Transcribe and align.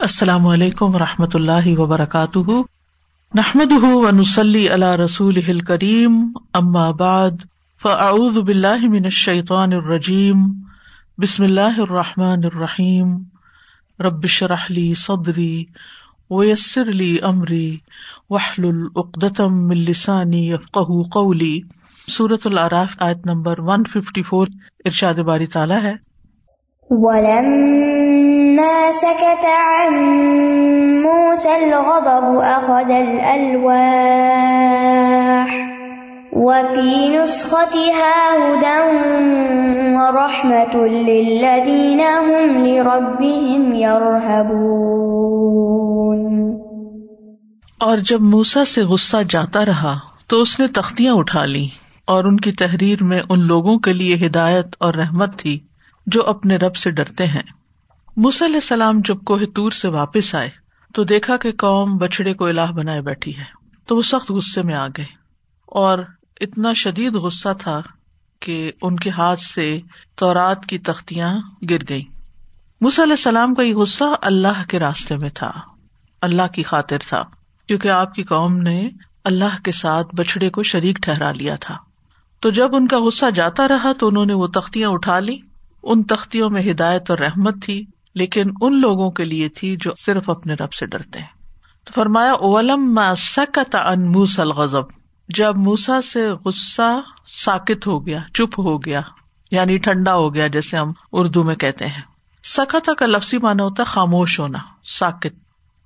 السلام 0.00 0.46
علیکم 0.46 0.94
و 0.94 0.98
رحمۃ 0.98 1.34
اللہ 1.34 1.78
وبرکاتہ۔ 1.78 2.50
نحمد 3.34 3.72
ونسلی 3.82 4.68
اللہ 4.68 4.94
رسول 4.94 5.60
کریم 5.60 6.32
بعد، 6.92 7.30
فاعوذ 7.82 8.38
باللہ 8.38 8.88
من 8.88 9.04
الشیطان 9.04 9.72
الرجیم۔ 9.72 10.36
بسم 11.18 11.42
اللہ 11.42 11.80
الرحمٰن 11.80 12.40
الرحیم۔ 12.44 13.16
ربش 14.00 14.42
رحلی 14.42 14.94
صدری 14.94 15.64
ویسر 16.30 16.88
علی 16.88 17.18
عمری 17.22 17.76
وحل 18.30 18.64
العقدم 18.64 19.70
السانی 19.70 20.50
یفق 20.50 20.78
قولی۔ 21.12 21.60
صورت 22.08 22.46
العراف 22.46 22.96
آیت 22.98 23.26
نمبر 23.26 23.60
ون 23.60 23.82
ففٹی 23.84 24.22
فور 24.22 24.46
ارشاد 24.84 25.14
باری 25.14 25.46
تعالیٰ 25.46 25.82
ہے۔ 25.82 25.92
ولما 28.50 28.92
سكت 28.92 29.44
عن 29.44 29.94
موسى 31.02 31.56
الغضب 31.56 32.38
أخذ 32.38 32.90
الألواح 32.90 33.70
وفي 36.32 37.08
نسختها 37.08 38.14
هدى 38.36 38.80
ورحمة 39.96 40.86
للذين 40.86 42.00
هم 42.00 42.66
لربهم 42.66 43.74
يرهبون 43.74 44.90
اور 47.78 47.98
جب 47.98 48.20
موسا 48.20 48.64
سے 48.64 48.82
غصہ 48.82 49.16
جاتا 49.28 49.64
رہا 49.66 49.98
تو 50.26 50.40
اس 50.40 50.60
نے 50.60 50.66
تختیاں 50.66 51.14
اٹھا 51.14 51.44
لی 51.44 51.68
اور 52.04 52.24
ان 52.24 52.36
کی 52.40 52.52
تحریر 52.52 53.04
میں 53.04 53.20
ان 53.28 53.40
لوگوں 53.46 53.78
کے 53.78 53.92
لیے 53.92 54.26
ہدایت 54.26 54.66
اور 54.78 54.94
رحمت 54.94 55.38
تھی 55.38 55.58
جو 56.06 56.26
اپنے 56.26 56.56
رب 56.56 56.76
سے 56.76 56.90
ڈرتے 56.90 57.26
ہیں۔ 57.26 57.42
علیہ 58.16 58.54
السلام 58.54 59.00
جب 59.04 59.18
کوہ 59.24 59.44
تور 59.54 59.72
سے 59.72 59.88
واپس 59.88 60.34
آئے 60.34 60.50
تو 60.94 61.04
دیکھا 61.04 61.36
کہ 61.36 61.52
قوم 61.52 61.96
بچڑے 61.96 62.34
کو 62.34 62.46
الہ 62.46 62.70
بنائے 62.72 63.00
بیٹھی 63.00 63.36
ہے، 63.38 63.44
تو 63.88 63.96
وہ 63.96 64.02
سخت 64.02 64.30
غصے 64.30 64.62
میں 64.62 64.74
آ 64.74 64.86
گئے 64.86 65.04
اور 65.66 65.98
اتنا 66.40 66.72
شدید 66.72 67.14
غصہ 67.14 67.48
تھا 67.58 67.80
کہ 68.42 68.72
ان 68.82 68.96
کے 68.96 69.10
ہاتھ 69.10 69.40
سے 69.40 69.78
تورات 70.16 70.66
کی 70.66 70.78
تختیاں 70.78 71.34
گر 71.70 71.82
گئی 71.88 72.02
علیہ 72.80 73.02
السلام 73.02 73.54
کا 73.54 73.62
یہ 73.62 73.74
غصہ 73.74 74.04
اللہ 74.22 74.62
کے 74.68 74.78
راستے 74.78 75.16
میں 75.16 75.30
تھا، 75.34 75.50
اللہ 76.22 76.46
کی 76.54 76.62
خاطر 76.62 76.98
تھا، 77.08 77.22
کیونکہ 77.68 77.88
آپ 77.88 78.14
کی 78.14 78.22
قوم 78.22 78.56
نے 78.56 78.88
اللہ 79.24 79.60
کے 79.64 79.72
ساتھ 79.72 80.14
بچڑے 80.14 80.50
کو 80.50 80.62
شریک 80.62 80.96
ٹھہرا 80.96 81.30
لیا 81.32 81.56
تھا۔ 81.56 81.76
تو 82.42 82.50
جب 82.50 82.76
ان 82.76 82.86
کا 82.88 82.98
غصہ 82.98 83.30
جاتا 83.34 83.68
رہا 83.68 83.92
تو 83.98 84.08
انہوں 84.08 84.26
نے 84.26 84.34
وہ 84.34 84.46
تختیاں 84.46 84.90
اٹھا 84.90 85.18
لی 85.20 85.36
ان 85.82 86.02
تختیوں 86.02 86.50
میں 86.50 86.70
ہدایت 86.70 87.10
اور 87.10 87.18
رحمت 87.18 87.62
تھی۔ 87.62 87.84
لیکن 88.14 88.44
ان 88.60 88.80
لوگوں 88.80 89.10
کے 89.10 89.24
لیے 89.24 89.48
تھی 89.48 89.76
جو 89.80 89.90
صرف 89.98 90.30
اپنے 90.30 90.54
رب 90.54 90.72
سے 90.72 90.86
ڈرتے 90.86 91.18
ہیں۔ 91.18 91.40
تو 91.84 91.92
فرمایا 91.94 92.32
اولم 92.32 93.00
سکت 93.16 93.74
ان 93.74 94.12
موسل 94.12 94.50
غزب 94.50 94.82
جب 95.28 95.56
موسا 95.56 96.02
سے 96.02 96.30
غصہ 96.44 97.00
ساکت 97.26 97.86
ہو 97.86 98.06
گیا، 98.06 98.18
چپ 98.34 98.60
ہو 98.60 98.84
گیا 98.84 99.00
یعنی 99.50 99.78
ٹھنڈا 99.78 100.14
ہو 100.14 100.34
گیا، 100.34 100.46
جیسے 100.46 100.76
ہم 100.76 100.90
اردو 101.12 101.42
میں 101.42 101.54
کہتے 101.54 101.86
ہیں۔ 101.86 102.02
سکتا 102.44 102.94
کا 102.94 103.06
لفظی 103.06 103.38
مانا 103.38 103.64
ہوتا 103.64 103.82
ہے 103.82 103.92
خاموش 103.92 104.40
ہونا، 104.40 104.58
ساکت۔ 104.84 105.32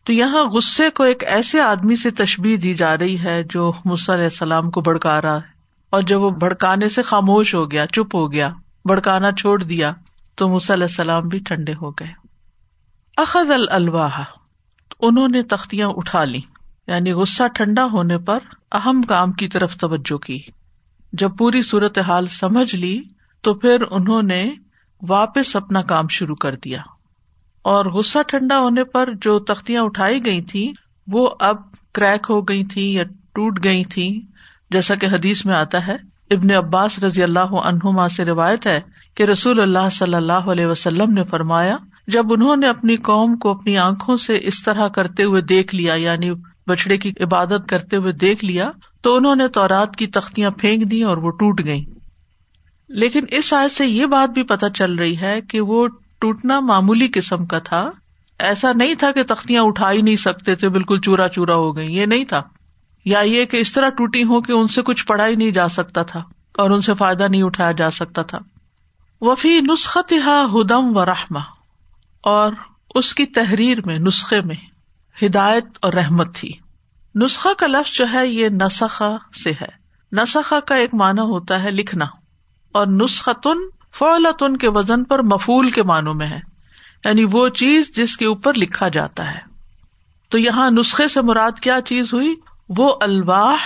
تو 0.05 0.13
یہاں 0.13 0.45
غصے 0.45 0.91
کو 0.91 1.03
ایک 1.03 1.25
ایسے 1.25 1.61
آدمی 1.61 1.97
سے 1.97 2.11
تشبیح 2.11 2.57
دی 2.63 2.75
جا 2.75 2.99
رہی 2.99 3.19
ہے 3.19 3.43
جو 3.43 3.73
علیہ 4.09 4.25
السلام 4.25 4.71
کو 4.71 4.81
بڑکا 4.81 5.23
رہا 5.23 5.37
ہے۔ 5.37 5.55
اور 5.91 6.03
جب 6.03 6.21
وہ 6.21 6.31
بھڑکانے 6.31 6.89
سے 6.89 7.03
خاموش 7.03 7.55
ہو 7.55 7.71
گیا، 7.71 7.87
چپ 7.87 8.15
ہو 8.15 8.33
گیا 8.33 8.51
بڑکانا 8.85 9.33
چھوڑ 9.33 9.63
دیا 9.63 9.93
تو 10.35 10.57
علیہ 10.57 10.83
السلام 10.83 11.29
بھی 11.29 11.39
ٹھنڈے 11.39 11.73
ہو 11.73 11.91
گئے۔ 11.91 12.13
اخذ 13.17 13.51
الواح 13.69 14.23
انہوں 15.01 15.29
نے 15.29 15.43
تختیاں 15.43 15.89
اٹھا 15.89 16.25
لی 16.25 16.41
یعنی 16.87 17.13
غصہ 17.13 17.43
ٹھنڈا 17.49 17.85
ہونے 17.85 18.19
پر 18.19 18.39
اہم 18.73 19.03
کام 19.03 19.33
کی 19.33 19.49
طرف 19.49 19.77
توجہ 19.77 20.19
کی۔ 20.19 20.43
جب 21.13 21.31
پوری 21.39 21.63
صورت 21.63 21.99
حال 21.99 22.27
سمجھ 22.27 22.75
لی، 22.75 23.03
تو 23.41 23.55
پھر 23.55 23.83
انہوں 23.91 24.23
نے 24.23 24.51
واپس 25.09 25.57
اپنا 25.57 25.83
کام 25.83 26.09
شروع 26.09 26.37
کر 26.37 26.57
دیا۔ 26.57 26.83
اور 27.63 27.85
غصہ 27.85 28.19
ٹھنڈا 28.27 28.59
ہونے 28.59 28.85
پر 28.85 29.09
جو 29.21 29.39
تختیاں 29.39 29.83
اٹھائی 29.83 30.27
گئی 30.27 30.41
تھی 30.41 30.73
وہ 31.07 31.31
اب 31.41 31.57
کریک 31.93 32.27
ہو 32.31 32.41
گئی 32.41 32.65
تھی 32.65 32.95
یا 32.95 33.05
ٹوٹ 33.05 33.65
گئی 33.65 33.85
تھی 33.85 34.21
جیسا 34.71 34.95
کہ 34.95 35.07
حدیث 35.07 35.47
میں 35.47 35.55
آتا 35.55 35.87
ہے، 35.87 35.97
ابن 36.31 36.51
عباس 36.51 36.99
رضی 36.99 37.23
اللہ 37.23 37.55
عنہما 37.65 38.09
سے 38.09 38.25
روایت 38.25 38.67
ہے 38.67 38.81
کہ 39.15 39.23
رسول 39.23 39.61
اللہ 39.61 39.91
صلی 39.93 40.15
اللہ 40.15 40.33
علیہ 40.33 40.67
وسلم 40.67 41.13
نے 41.13 41.25
فرمایا، 41.25 41.77
جب 42.07 42.33
انہوں 42.33 42.57
نے 42.57 42.69
اپنی 42.69 42.97
قوم 42.97 43.37
کو 43.37 43.51
اپنی 43.51 43.79
آنکھوں 43.79 44.17
سے 44.17 44.39
اس 44.43 44.63
طرح 44.63 44.89
کرتے 44.89 45.25
ہوئے 45.25 45.43
دیکھ 45.43 45.75
لیا 45.75 45.95
یعنی 45.95 46.31
بچڑے 46.67 46.99
کی 46.99 47.13
عبادت 47.21 47.69
کرتے 47.69 47.97
ہوئے 47.97 48.13
دیکھ 48.13 48.45
لیا، 48.45 48.71
تو 49.03 49.17
انہوں 49.17 49.37
نے 49.37 49.49
تورات 49.49 49.97
کی 49.97 50.07
تختیاں 50.07 50.51
پھینک 50.51 50.91
دی 50.91 51.03
اور 51.03 51.17
وہ 51.17 51.31
ٹوٹ 51.31 51.61
گئی 51.65 51.85
لیکن 52.89 53.25
اس 53.31 53.53
آئے 53.53 53.69
سے 53.69 53.87
یہ 53.87 54.07
بات 54.07 54.31
بھی 54.31 54.43
پتہ 54.43 54.67
چل 54.75 54.95
رہی 54.95 55.21
ہے 55.21 55.41
کہ 55.41 55.61
وہ 55.61 55.89
ٹوٹنا 56.21 56.61
معمولی 56.61 57.09
قسم 57.15 57.47
کا 57.47 57.59
تھا۔ 57.59 57.91
ایسا 58.39 58.73
نہیں 58.73 58.95
تھا 58.95 59.11
کہ 59.11 59.23
تختیاں 59.23 59.63
اٹھا 59.63 59.93
ہی 59.93 60.03
نہیں 60.03 60.17
سکتے 60.17 60.55
تھے، 60.55 60.69
بالکل 60.69 61.01
چورا 61.01 61.29
چورا 61.29 61.55
ہو 61.55 61.77
گئی 61.77 61.97
یہ 61.97 62.07
نہیں 62.07 62.25
تھا۔ 62.25 62.43
یا 63.05 63.21
یہ 63.21 63.45
کہ 63.45 63.57
اس 63.57 63.73
طرح 63.73 63.89
ٹوٹی 63.89 64.25
ہو 64.25 64.41
کہ 64.41 64.53
ان 64.53 64.67
سے 64.67 64.83
کچھ 64.83 65.07
پڑھا 65.07 65.27
ہی 65.27 65.35
نہیں 65.35 65.51
جا 65.51 65.69
سکتا 65.69 66.03
تھا 66.03 66.23
اور 66.59 66.71
ان 66.71 66.81
سے 66.81 66.95
فائدہ 66.95 67.29
نہیں 67.31 67.43
اٹھایا 67.43 67.73
جا 67.73 67.91
سکتا 67.91 68.23
تھا۔ 68.23 68.39
وفی 69.25 69.61
نسخت 69.61 70.13
ہدم 70.27 70.97
و 70.97 71.05
رحما 71.05 71.41
اور 72.23 72.53
اس 72.95 73.15
کی 73.15 73.27
تحریر 73.27 73.79
میں، 73.87 73.99
نسخے 73.99 74.41
میں 74.41 74.57
ہدایت 75.25 75.65
اور 75.83 75.93
رحمت 75.93 76.35
تھی۔ 76.35 76.53
نسخہ 77.15 77.49
کا 77.59 77.67
لفظ 77.67 77.93
جو 77.93 78.07
ہے، 78.13 78.27
یہ 78.27 78.49
نسخا 78.49 79.11
سے 79.45 79.51
ہے۔ 79.51 79.85
نسخا 80.13 80.61
کا 80.61 80.75
ایک 80.75 80.95
معنی 80.95 81.21
ہوتا 81.21 81.63
ہے 81.63 81.71
لکھنا، 81.71 82.05
اور 82.73 82.87
نسختن 82.87 83.59
فولتن 83.93 84.57
کے 84.57 84.69
وزن 84.69 85.05
پر 85.05 85.23
مفول 85.23 85.71
کے 85.71 85.83
معنوں 85.83 86.15
میں 86.15 86.27
ہے۔ 86.27 86.41
یعنی 87.05 87.25
وہ 87.33 87.49
چیز 87.49 87.93
جس 87.95 88.17
کے 88.17 88.27
اوپر 88.27 88.55
لکھا 88.55 88.89
جاتا 88.89 89.35
ہے۔ 89.35 89.41
تو 90.29 90.39
یہاں 90.39 90.71
نسخے 90.71 91.09
سے 91.09 91.23
مراد 91.23 91.53
کیا 91.63 91.81
چیز 91.81 92.13
ہوئی؟ 92.13 92.35
وہ 92.69 92.97
الواح 93.01 93.57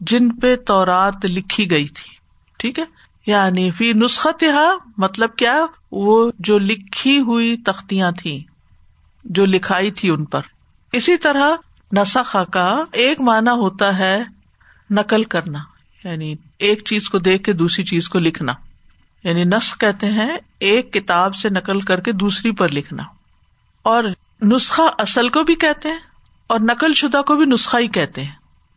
جن 0.00 0.36
پہ 0.36 0.56
تورات 0.56 1.24
لکھی 1.24 1.70
گئی 1.70 1.88
تھی۔ 1.88 2.16
ٹھیک 2.58 2.78
ہے؟ 2.78 2.97
یعنی 3.28 3.70
فی 3.70 3.92
نسخت 3.92 4.44
مطلب 4.98 5.36
کیا؟ 5.36 5.66
وہ 5.92 6.30
جو 6.38 6.58
لکھی 6.58 7.20
ہوئی 7.20 7.56
تختیاں 7.56 8.12
تھی 8.12 8.44
جو 9.24 9.44
لکھائی 9.44 9.90
تھی 9.90 10.10
ان 10.10 10.24
پر۔ 10.24 10.40
اسی 10.92 11.16
طرح 11.16 11.50
نسخا 11.92 12.44
کا 12.44 12.84
ایک 12.92 13.20
معنی 13.20 13.50
ہوتا 13.50 13.98
ہے 13.98 14.24
نقل 14.90 15.24
کرنا 15.24 15.58
یعنی 16.04 16.34
ایک 16.58 16.84
چیز 16.84 17.10
کو 17.10 17.18
دیکھ 17.18 17.42
کے 17.42 17.52
دوسری 17.52 17.84
چیز 17.84 18.08
کو 18.08 18.18
لکھنا۔ 18.18 18.52
یعنی 19.24 19.44
نسخ 19.44 19.78
کہتے 19.78 20.06
ہیں 20.06 20.36
ایک 20.58 20.92
کتاب 20.92 21.34
سے 21.34 21.48
نقل 21.48 21.80
کر 21.80 22.00
کے 22.00 22.12
دوسری 22.12 22.52
پر 22.52 22.68
لکھنا۔ 22.68 23.02
اور 23.82 24.02
نسخہ 24.42 24.82
اصل 24.98 25.28
کو 25.28 25.42
بھی 25.42 25.54
کہتے 25.54 25.88
ہیں 25.88 25.98
اور 26.46 26.60
نقل 26.60 26.94
شدہ 26.94 27.22
کو 27.26 27.36
بھی 27.36 27.44
نسخہ 27.44 27.76
ہی 27.76 27.88
کہتے 27.88 28.24
ہیں۔ 28.24 28.32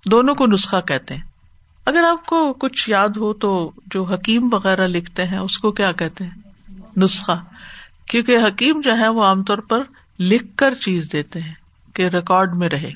دونوں 0.06 0.35
کو 0.35 0.45
نسخہ 0.47 0.81
کہتے 0.88 1.13
ہیں۔ 1.13 1.31
اگر 1.86 2.03
آپ 2.03 2.25
کو 2.25 2.53
کچھ 2.53 2.90
یاد 2.90 3.09
ہو 3.09 3.34
تو 3.34 3.72
جو 3.86 4.03
حکیم 4.03 4.50
وغیرہ 4.52 4.88
لکھتے 4.88 5.25
ہیں، 5.25 5.38
اس 5.38 5.58
کو 5.58 5.72
کیا 5.72 5.92
کہتے 5.92 6.24
ہیں؟ 6.24 6.42
نسخہ۔ 6.97 7.44
کیونکہ 8.08 8.38
حکیم 8.47 8.81
جو 8.81 8.97
ہے 8.97 9.08
وہ 9.08 9.24
عام 9.24 9.44
طور 9.44 9.58
پر 9.58 9.84
لکھ 10.20 10.46
کر 10.56 10.74
چیز 10.74 11.09
دیتے 11.14 11.40
ہیں 11.40 11.53
کہ 11.94 12.08
ریکارڈ 12.08 12.56
میں 12.56 12.70
رہے۔ 12.70 12.91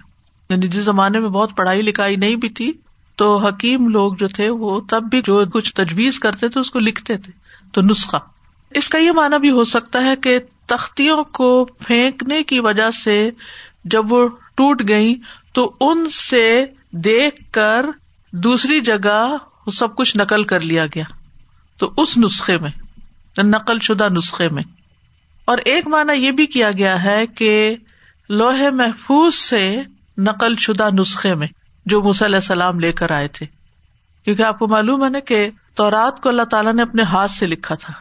یعنی 0.50 0.68
جس 0.68 0.84
زمانے 0.84 1.20
میں 1.20 1.30
بہت 1.30 1.56
پڑھائی 1.56 1.82
لکھائی 1.82 2.16
نہیں 2.16 2.36
بھی 2.36 2.50
تھی، 2.50 2.74
تو 3.16 3.38
حکیم 3.38 3.88
لوگ 3.88 4.14
جو 4.14 4.28
تھے، 4.28 4.50
وہ 4.50 4.82
تب 4.90 5.04
بھی 5.04 5.22
جو 5.22 5.46
کچھ 5.54 5.74
تجویز 5.74 6.20
کرتے 6.20 6.50
تھے، 6.50 6.60
اس 6.60 6.72
کو 6.72 6.80
لکھتے 6.80 7.18
تھے۔ 7.18 7.32
تو 7.72 7.82
نسخہ۔ 7.82 8.18
اس 8.72 8.90
کا 8.90 8.98
یہ 8.98 9.12
مانا 9.12 9.38
بھی 9.38 9.52
ہو 9.52 9.64
سکتا 9.64 10.04
ہے 10.04 10.16
کہ 10.16 10.40
تختیوں 10.66 11.24
کو 11.24 11.66
پھینکنے 11.66 12.44
کی 12.44 12.60
وجہ 12.60 12.92
سے 12.92 13.32
جب 13.86 14.14
وہ 14.14 14.28
ٹوٹ 14.28 14.82
گئی 14.88 15.16
تو 15.54 15.76
ان 15.80 16.10
سے 16.10 16.66
دیکھ 16.92 17.52
کر 17.52 17.86
دوسری 18.44 18.80
جگہ 18.80 19.38
سب 19.74 19.96
کچھ 19.96 20.18
نقل 20.18 20.44
کر 20.44 20.62
لیا 20.62 20.86
گیا 20.86 21.04
تو 21.78 21.94
اس 21.98 22.18
نسخے 22.18 22.58
میں، 22.58 22.72
نقل 23.44 23.80
شدہ 23.80 24.08
نسخے 24.10 24.50
میں۔ 24.50 24.64
اور 25.46 25.58
ایک 25.58 25.88
مانا 25.88 26.14
یہ 26.14 26.32
بھی 26.32 26.46
کیا 26.46 26.72
گیا 26.72 27.04
ہے 27.04 27.28
کہ 27.28 27.76
لوہے 28.30 28.72
محفوظ 28.72 29.36
سے 29.36 29.82
نقل 30.18 30.56
شدہ 30.56 30.88
نسخے 31.00 31.34
میں 31.34 31.48
جو 31.86 32.02
علیہ 32.02 32.36
السلام 32.36 32.80
لے 32.80 32.92
کر 32.92 33.12
آئے 33.12 33.28
تھے۔ 33.28 33.46
کیونکہ 34.26 34.44
آپ 34.44 34.60
کو 34.60 34.68
معلوم 34.68 35.04
ہے 35.04 35.10
نا 35.10 35.20
کہ 35.20 35.50
تورات 35.76 36.22
کو 36.22 36.30
اللہ 36.30 36.42
تعالیٰ 36.42 36.74
نے 36.74 36.82
اپنے 36.82 37.04
ہاتھ 37.04 37.32
سے 37.32 37.48
لکھا 37.48 37.76
تھا، 37.76 37.94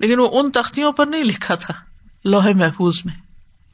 لیکن 0.00 0.18
وہ 0.18 0.28
ان 0.32 0.50
تختیوں 0.50 0.92
پر 0.92 1.06
نہیں 1.06 1.24
لکھا 1.24 1.54
تھا، 1.54 1.74
لوہے 2.24 2.52
محفوظ 2.52 3.00
میں۔ 3.04 3.14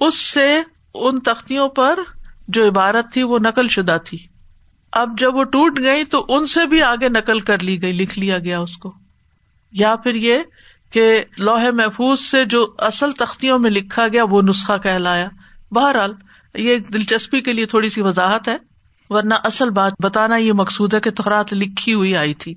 اس 0.00 0.18
سے 0.18 0.62
ان 0.94 1.20
تختیوں 1.20 1.68
پر 1.68 1.98
جو 2.48 2.68
عبارت 2.68 3.12
تھی 3.12 3.22
وہ 3.22 3.38
نقل 3.38 3.68
شدہ 3.68 3.96
تھی۔ 4.04 4.31
اب 4.92 5.18
جب 5.18 5.34
وہ 5.34 5.44
ٹوٹ 5.44 5.78
گئی 5.78 6.04
تو 6.04 6.26
ان 6.28 6.46
سے 6.46 6.66
بھی 6.66 6.82
آگے 6.82 7.08
نقل 7.08 7.40
کر 7.40 7.58
لی 7.58 7.82
گئی، 7.82 7.92
لکھ 7.92 8.18
لیا 8.18 8.38
گیا 8.38 8.60
اس 8.60 8.76
کو۔ 8.76 8.94
یا 9.72 9.96
پھر 9.96 10.14
یہ 10.14 10.38
کہ 10.90 11.24
لوہے 11.38 11.70
محفوظ 11.70 12.20
سے 12.20 12.44
جو 12.44 12.74
اصل 12.78 13.12
تختیوں 13.12 13.58
میں 13.58 13.70
لکھا 13.70 14.08
گیا 14.08 14.24
وہ 14.24 14.42
نسخہ 14.42 14.78
کہلایا۔ 14.82 15.28
بہرحال 15.70 16.14
یہ 16.54 16.78
دلچسپی 16.78 17.40
کے 17.40 17.52
لیے 17.52 17.66
تھوڑی 17.66 17.90
سی 17.90 18.02
وضاحت 18.02 18.48
ہے، 18.48 18.56
ورنہ 19.08 19.34
اصل 19.44 19.70
بات 19.70 19.92
بتانا 20.02 20.36
یہ 20.36 20.52
مقصود 20.52 20.94
ہے 20.94 21.00
کہ 21.00 21.10
تورات 21.10 21.52
لکھی 21.52 21.94
ہوئی 21.94 22.16
آئی 22.16 22.34
تھی۔ 22.34 22.54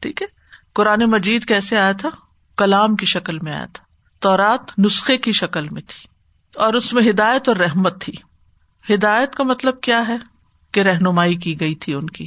ٹھیک 0.00 0.22
ہے؟ 0.22 0.26
قرآن 0.74 1.00
مجید 1.00 1.44
کیسے 1.44 1.78
آیا 1.78 1.92
تھا؟ 1.92 2.08
کلام 2.56 2.96
کی 2.96 3.06
شکل 3.06 3.38
میں 3.38 3.52
آیا 3.52 3.66
تھا۔ 3.72 3.84
تورات 4.20 4.78
نسخے 4.78 5.16
کی 5.16 5.32
شکل 5.32 5.68
میں 5.68 5.82
تھی۔ 5.82 6.06
اور 6.54 6.74
اس 6.74 6.92
میں 6.92 7.10
ہدایت 7.10 7.48
اور 7.48 7.56
رحمت 7.56 8.00
تھی۔ 8.00 8.12
ہدایت 8.94 9.34
کا 9.34 9.44
مطلب 9.44 9.80
کیا 9.80 10.08
ہے؟ 10.08 10.16
کہ 10.72 10.80
رہنمائی 10.80 11.34
کی 11.34 11.60
گئی 11.60 11.74
تھی 11.74 11.94
ان 11.94 12.06
کی۔ 12.06 12.26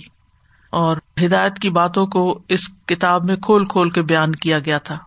اور 0.69 0.97
ہدایت 1.23 1.59
کی 1.59 1.69
باتوں 1.69 2.07
کو 2.07 2.41
اس 2.49 2.59
کتاب 2.85 3.25
میں 3.25 3.35
کھول 3.35 3.65
کھول 3.65 3.89
کے 3.89 4.01
بیان 4.01 4.35
کیا 4.35 4.59
گیا 4.59 4.77
تھا۔ 4.77 4.97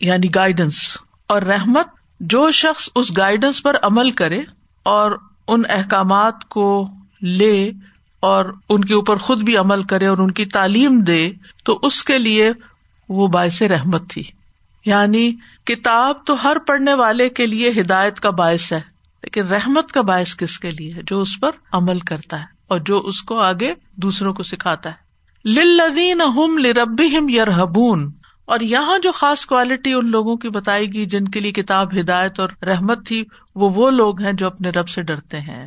یعنی 0.00 0.34
گائیڈنس 0.34 0.98
اور 1.26 1.42
رحمت 1.42 1.86
جو 2.20 2.50
شخص 2.50 2.88
اس 2.94 3.16
گائیڈنس 3.16 3.62
پر 3.62 3.76
عمل 3.82 4.10
کرے 4.10 4.40
اور 4.82 5.12
ان 5.48 5.62
احکامات 5.68 6.44
کو 6.44 6.88
لے 7.22 7.70
اور 8.20 8.44
ان 8.68 8.84
کے 8.84 8.94
اوپر 8.94 9.16
خود 9.16 9.42
بھی 9.42 9.56
عمل 9.56 9.82
کرے 9.82 10.06
اور 10.06 10.18
ان 10.18 10.30
کی 10.30 10.44
تعلیم 10.44 11.00
دے، 11.00 11.30
تو 11.64 11.78
اس 11.82 12.04
کے 12.04 12.18
لیے 12.18 12.52
وہ 13.08 13.28
باعث 13.28 13.62
رحمت 13.62 14.10
تھی۔ 14.10 14.22
یعنی 14.86 15.32
کتاب 15.64 16.16
تو 16.26 16.44
ہر 16.44 16.56
پڑھنے 16.66 16.94
والے 16.94 17.28
کے 17.28 17.46
لیے 17.46 17.70
ہدایت 17.80 18.20
کا 18.20 18.30
باعث 18.30 18.72
ہے، 18.72 18.80
لیکن 19.22 19.46
رحمت 19.46 19.92
کا 19.92 20.00
باعث 20.00 20.36
کس 20.36 20.58
کے 20.58 20.70
لیے 20.70 20.94
جو 21.06 21.20
اس 21.20 21.40
پر 21.40 21.50
عمل 21.72 21.98
کرتا 21.98 22.40
ہے۔ 22.40 22.53
اور 22.70 22.78
جو 22.78 22.98
اس 23.00 23.22
کو 23.22 23.38
آگے 23.38 23.72
دوسروں 23.96 24.32
کو 24.34 24.42
سکھاتا 24.42 24.90
ہے۔ 24.90 25.02
للذین 25.44 26.20
ہم 26.20 26.58
لربہم 26.58 27.28
یرہبون، 27.28 28.10
اور 28.44 28.60
یہاں 28.60 28.98
جو 28.98 29.12
خاص 29.12 29.44
کوالٹی 29.46 29.92
ان 29.92 30.10
لوگوں 30.10 30.36
کی 30.36 30.48
بتائی 30.48 30.92
گئی 30.94 31.06
جن 31.06 31.28
کے 31.28 31.40
لیے 31.40 31.52
کتاب 31.52 31.94
ہدایت 32.00 32.40
اور 32.40 32.48
رحمت 32.62 33.06
تھی، 33.06 33.24
وہ 33.54 33.70
وہ 33.70 33.90
لوگ 33.90 34.20
ہیں 34.22 34.32
جو 34.32 34.46
اپنے 34.46 34.70
رب 34.70 34.88
سے 34.88 35.02
ڈرتے 35.02 35.40
ہیں۔ 35.40 35.66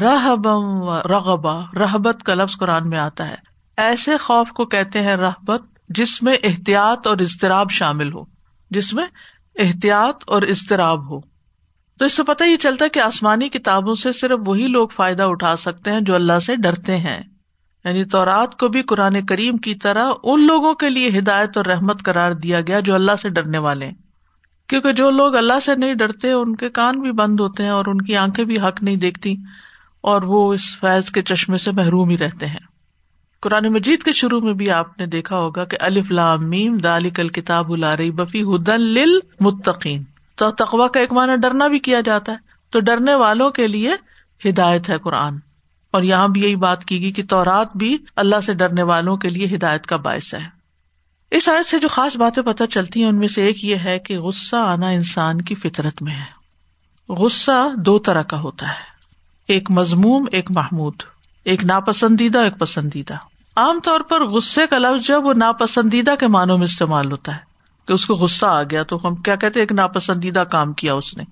رحبم 0.00 0.88
رغبا 1.06 1.54
رحبت 1.76 2.22
کا 2.22 2.34
لفظ 2.34 2.56
قرآن 2.56 2.88
میں 2.88 2.98
آتا 2.98 3.28
ہے۔ 3.28 3.36
ایسے 3.78 4.16
خوف 4.18 4.50
کو 4.50 4.64
کہتے 4.64 5.02
ہیں 5.02 5.16
رحبت 5.16 5.62
جس 5.88 6.22
میں 6.22 6.36
احتیاط 6.42 7.06
اور 7.06 7.18
اضطراب 7.18 7.70
شامل 7.70 8.12
ہو، 8.12 8.24
جس 8.70 8.92
میں 8.94 9.06
احتیاط 9.58 10.24
اور 10.26 10.42
اضطراب 10.42 11.10
ہو۔ 11.10 11.29
تو 12.00 12.06
اس 12.06 12.12
سے 12.12 12.22
پتہ 12.22 12.44
یہ 12.44 12.56
چلتا 12.56 12.84
ہے 12.84 12.90
کہ 12.90 12.98
آسمانی 12.98 13.48
کتابوں 13.48 13.94
سے 13.94 14.12
صرف 14.12 14.38
وہی 14.46 14.66
لوگ 14.66 14.88
فائدہ 14.88 15.22
اٹھا 15.22 15.56
سکتے 15.56 15.90
ہیں 15.90 16.00
جو 16.00 16.14
اللہ 16.14 16.40
سے 16.46 16.56
ڈرتے 16.56 16.96
ہیں۔ 16.96 17.22
یعنی 17.84 18.04
تورات 18.04 18.58
کو 18.58 18.68
بھی 18.68 18.82
قرآن 18.82 19.26
کریم 19.26 19.56
کی 19.56 19.74
طرح 19.74 20.10
ان 20.22 20.46
لوگوں 20.46 20.74
کے 20.74 20.90
لیے 20.90 21.18
ہدایت 21.18 21.56
اور 21.56 21.64
رحمت 21.64 22.02
قرار 22.02 22.32
دیا 22.32 22.60
گیا 22.60 22.80
جو 22.80 22.94
اللہ 22.94 23.12
سے 23.22 23.28
ڈرنے 23.28 23.58
والے 23.58 23.86
ہیں۔ 23.86 23.94
کیونکہ 24.68 24.92
جو 24.92 25.10
لوگ 25.10 25.36
اللہ 25.36 25.60
سے 25.64 25.74
نہیں 25.74 25.94
ڈرتے، 25.94 26.32
ان 26.32 26.56
کے 26.56 26.68
کان 26.68 27.00
بھی 27.00 27.12
بند 27.12 27.40
ہوتے 27.40 27.62
ہیں 27.62 27.70
اور 27.70 27.84
ان 27.86 28.02
کی 28.02 28.16
آنکھیں 28.16 28.44
بھی 28.44 28.60
حق 28.60 28.82
نہیں 28.82 28.96
دیکھتی 28.96 29.34
اور 30.00 30.22
وہ 30.22 30.52
اس 30.52 30.78
فیض 30.80 31.10
کے 31.10 31.22
چشمے 31.22 31.58
سے 31.58 31.72
محروم 31.72 32.08
ہی 32.08 32.18
رہتے 32.18 32.46
ہیں۔ 32.46 32.66
قرآن 33.42 33.72
مجید 33.72 34.02
کے 34.02 34.12
شروع 34.12 34.40
میں 34.40 34.54
بھی 34.54 34.70
آپ 34.70 34.98
نے 34.98 35.06
دیکھا 35.06 35.36
ہوگا 35.36 35.64
کہ 35.64 35.76
الف 35.80 36.10
لام 36.10 36.76
دال 36.76 37.10
کل 37.10 37.28
کتاب 37.28 37.84
رہی 37.84 38.10
بفی 38.10 38.42
ہدن 38.42 38.80
لل 38.80 39.18
متقین 39.40 40.02
تو 40.40 40.50
تقوا 40.50 40.88
کا 40.88 41.00
ایک 41.00 41.12
معنی 41.12 41.32
ڈرنا 41.36 41.66
بھی 41.66 41.78
کیا 41.78 42.00
جاتا 42.00 42.32
ہے۔ 42.32 42.36
تو 42.70 42.80
ڈرنے 42.80 43.14
والوں 43.14 43.50
کے 43.50 43.66
لیے 43.66 43.94
ہدایت 44.48 44.88
ہے 44.90 44.98
قرآن۔ 44.98 45.36
اور 45.90 46.02
یہاں 46.02 46.28
بھی 46.28 46.42
یہی 46.42 46.56
بات 46.56 46.84
کی 46.84 47.00
گئی 47.00 47.12
کہ 47.12 47.22
تورات 47.28 47.76
بھی 47.76 47.98
اللہ 48.16 48.40
سے 48.46 48.54
ڈرنے 48.54 48.82
والوں 48.82 49.16
کے 49.16 49.30
لیے 49.30 49.56
ہدایت 49.56 49.86
کا 49.86 49.96
باعث 49.96 50.34
ہے۔ 50.34 50.48
اس 51.30 51.48
آیت 51.48 51.66
سے 51.66 51.78
جو 51.78 51.88
خاص 51.88 52.16
باتیں 52.16 52.42
پتہ 52.42 52.64
چلتی 52.64 53.02
ہیں، 53.02 53.08
ان 53.08 53.18
میں 53.18 53.28
سے 53.28 53.42
ایک 53.42 53.64
یہ 53.64 53.76
ہے 53.76 53.98
کہ 53.98 54.18
غصہ 54.18 54.56
آنا 54.56 54.88
انسان 54.88 55.42
کی 55.42 55.54
فطرت 55.54 56.02
میں 56.02 56.14
ہے۔ 56.14 56.40
غصہ 57.12 57.68
دو 57.76 57.98
طرح 57.98 58.22
کا 58.22 58.40
ہوتا 58.40 58.68
ہے۔ 58.68 58.82
ایک 59.46 59.70
مضموم، 59.70 60.24
ایک 60.32 60.50
محمود۔ 60.50 60.94
ایک 61.44 61.64
ناپسندیدہ، 61.64 62.38
ایک 62.38 62.58
پسندیدہ۔ 62.58 63.14
عام 63.56 63.80
طور 63.80 64.00
پر 64.00 64.24
غصے 64.28 64.66
کا 64.66 64.78
لفظ 64.78 65.06
جب 65.06 65.26
وہ 65.26 65.34
ناپسندیدہ 65.34 66.14
کے 66.20 66.26
معنوں 66.26 66.58
میں 66.58 66.64
استعمال 66.64 67.12
ہوتا 67.12 67.36
ہے۔ 67.36 67.49
کہ 67.90 67.94
اس 67.94 68.06
کو 68.06 68.14
غصہ 68.14 68.46
آ 68.46 68.62
گیا 68.62 68.82
تو 68.82 68.98
ہم 69.04 69.14
کیا 69.14 69.36
کہتے 69.36 69.60
ایک 69.60 69.72
ناپسندیدہ 69.72 70.44
کام 70.50 70.72
کیا 70.72 70.94
اس 70.94 71.16
نے۔ 71.16 71.24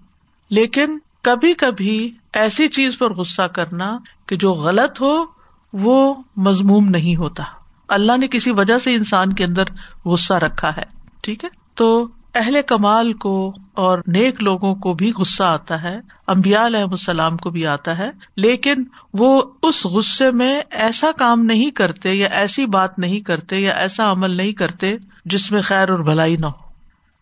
لیکن 0.50 0.98
کبھی 1.22 1.54
کبھی 1.54 2.14
ایسی 2.32 2.68
چیز 2.68 2.98
پر 2.98 3.14
غصہ 3.14 3.42
کرنا 3.42 3.98
کہ 4.26 4.36
جو 4.36 4.52
غلط 4.52 5.00
ہو، 5.00 5.24
وہ 5.72 6.14
مضموم 6.36 6.88
نہیں 6.88 7.16
ہوتا۔ 7.16 7.42
اللہ 7.88 8.16
نے 8.16 8.28
کسی 8.28 8.50
وجہ 8.50 8.78
سے 8.78 8.94
انسان 8.94 9.32
کے 9.32 9.44
اندر 9.44 9.64
غصہ 10.04 10.34
رکھا 10.34 10.76
ہے، 10.76 10.82
ٹھیک 11.20 11.44
ہے؟ 11.44 11.48
تو 11.74 12.08
اہل 12.38 12.58
کمال 12.66 13.12
کو 13.12 13.54
اور 13.72 13.98
نیک 14.06 14.42
لوگوں 14.42 14.74
کو 14.74 14.94
بھی 14.94 15.12
غصہ 15.12 15.42
آتا 15.42 15.82
ہے 15.82 16.00
امبیا 16.26 16.66
علیہ 16.66 16.80
السلام 16.80 17.36
کو 17.36 17.50
بھی 17.50 17.66
آتا 17.66 17.98
ہے، 17.98 18.10
لیکن 18.36 18.84
وہ 19.14 19.42
اس 19.62 19.86
غصے 19.86 20.30
میں 20.30 20.62
ایسا 20.70 21.10
کام 21.18 21.44
نہیں 21.44 21.70
کرتے 21.70 22.14
یا 22.14 22.28
ایسی 22.28 22.66
بات 22.66 22.98
نہیں 22.98 23.20
کرتے 23.20 23.56
یا 23.58 23.72
ایسا 23.72 24.12
عمل 24.12 24.30
نہیں 24.30 24.52
کرتے 24.52 24.96
جس 25.24 25.52
میں 25.52 25.62
خیر 25.62 25.88
اور 25.88 25.98
بھلائی 25.98 26.36
نہ 26.36 26.46
ہو۔ 26.46 26.68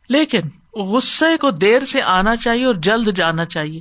لیکن 0.08 0.40
غصے 0.74 1.36
کو 1.36 1.50
دیر 1.50 1.84
سے 1.84 2.02
آنا 2.02 2.36
چاہیے 2.36 2.64
اور 2.64 2.74
جلد 2.74 3.16
جانا 3.16 3.44
چاہیے، 3.44 3.80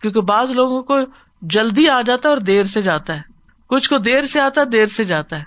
کیونکہ 0.00 0.20
بعض 0.20 0.50
لوگوں 0.50 0.82
کو 0.82 0.98
جلدی 1.42 1.88
آ 1.88 2.02
جاتا 2.02 2.28
ہے 2.28 2.34
اور 2.34 2.42
دیر 2.42 2.64
سے 2.64 2.82
جاتا 2.82 3.16
ہے۔ 3.16 3.20
کچھ 3.66 3.90
کو 3.90 3.98
دیر 3.98 4.22
سے 4.22 4.40
آتا 4.40 4.60
ہے، 4.60 4.66
دیر 4.66 4.86
سے 4.86 5.04
جاتا 5.04 5.38
ہے۔ 5.38 5.44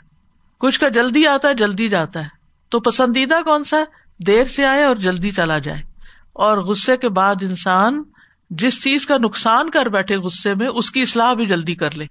کچھ 0.59 0.79
کا 0.79 0.87
جلدی 0.87 1.27
آتا 1.27 1.47
ہے، 1.47 1.53
جلدی 1.53 1.87
جاتا 1.87 2.19
ہے۔ 2.19 2.27
تو 2.69 2.79
پسندیدہ 2.79 3.35
کون 3.45 3.63
سا 3.63 3.83
دیر 4.19 4.43
سے 4.43 4.65
آئے 4.65 4.83
اور 4.83 4.95
جلدی 4.95 5.31
چلا 5.31 5.57
جائے۔ 5.57 5.81
اور 6.33 6.57
غصے 6.57 6.97
کے 6.97 7.09
بعد 7.09 7.35
انسان 7.41 8.03
جس 8.49 8.83
چیز 8.83 9.05
کا 9.05 9.17
نقصان 9.17 9.69
کر 9.69 9.85
بیٹھے 9.85 10.17
غصے 10.17 10.53
میں، 10.53 10.67
اس 10.67 10.91
کی 10.91 11.01
اصلاح 11.01 11.33
بھی 11.33 11.45
جلدی 11.45 11.75
کر 11.75 11.91
لے۔ 11.91 12.05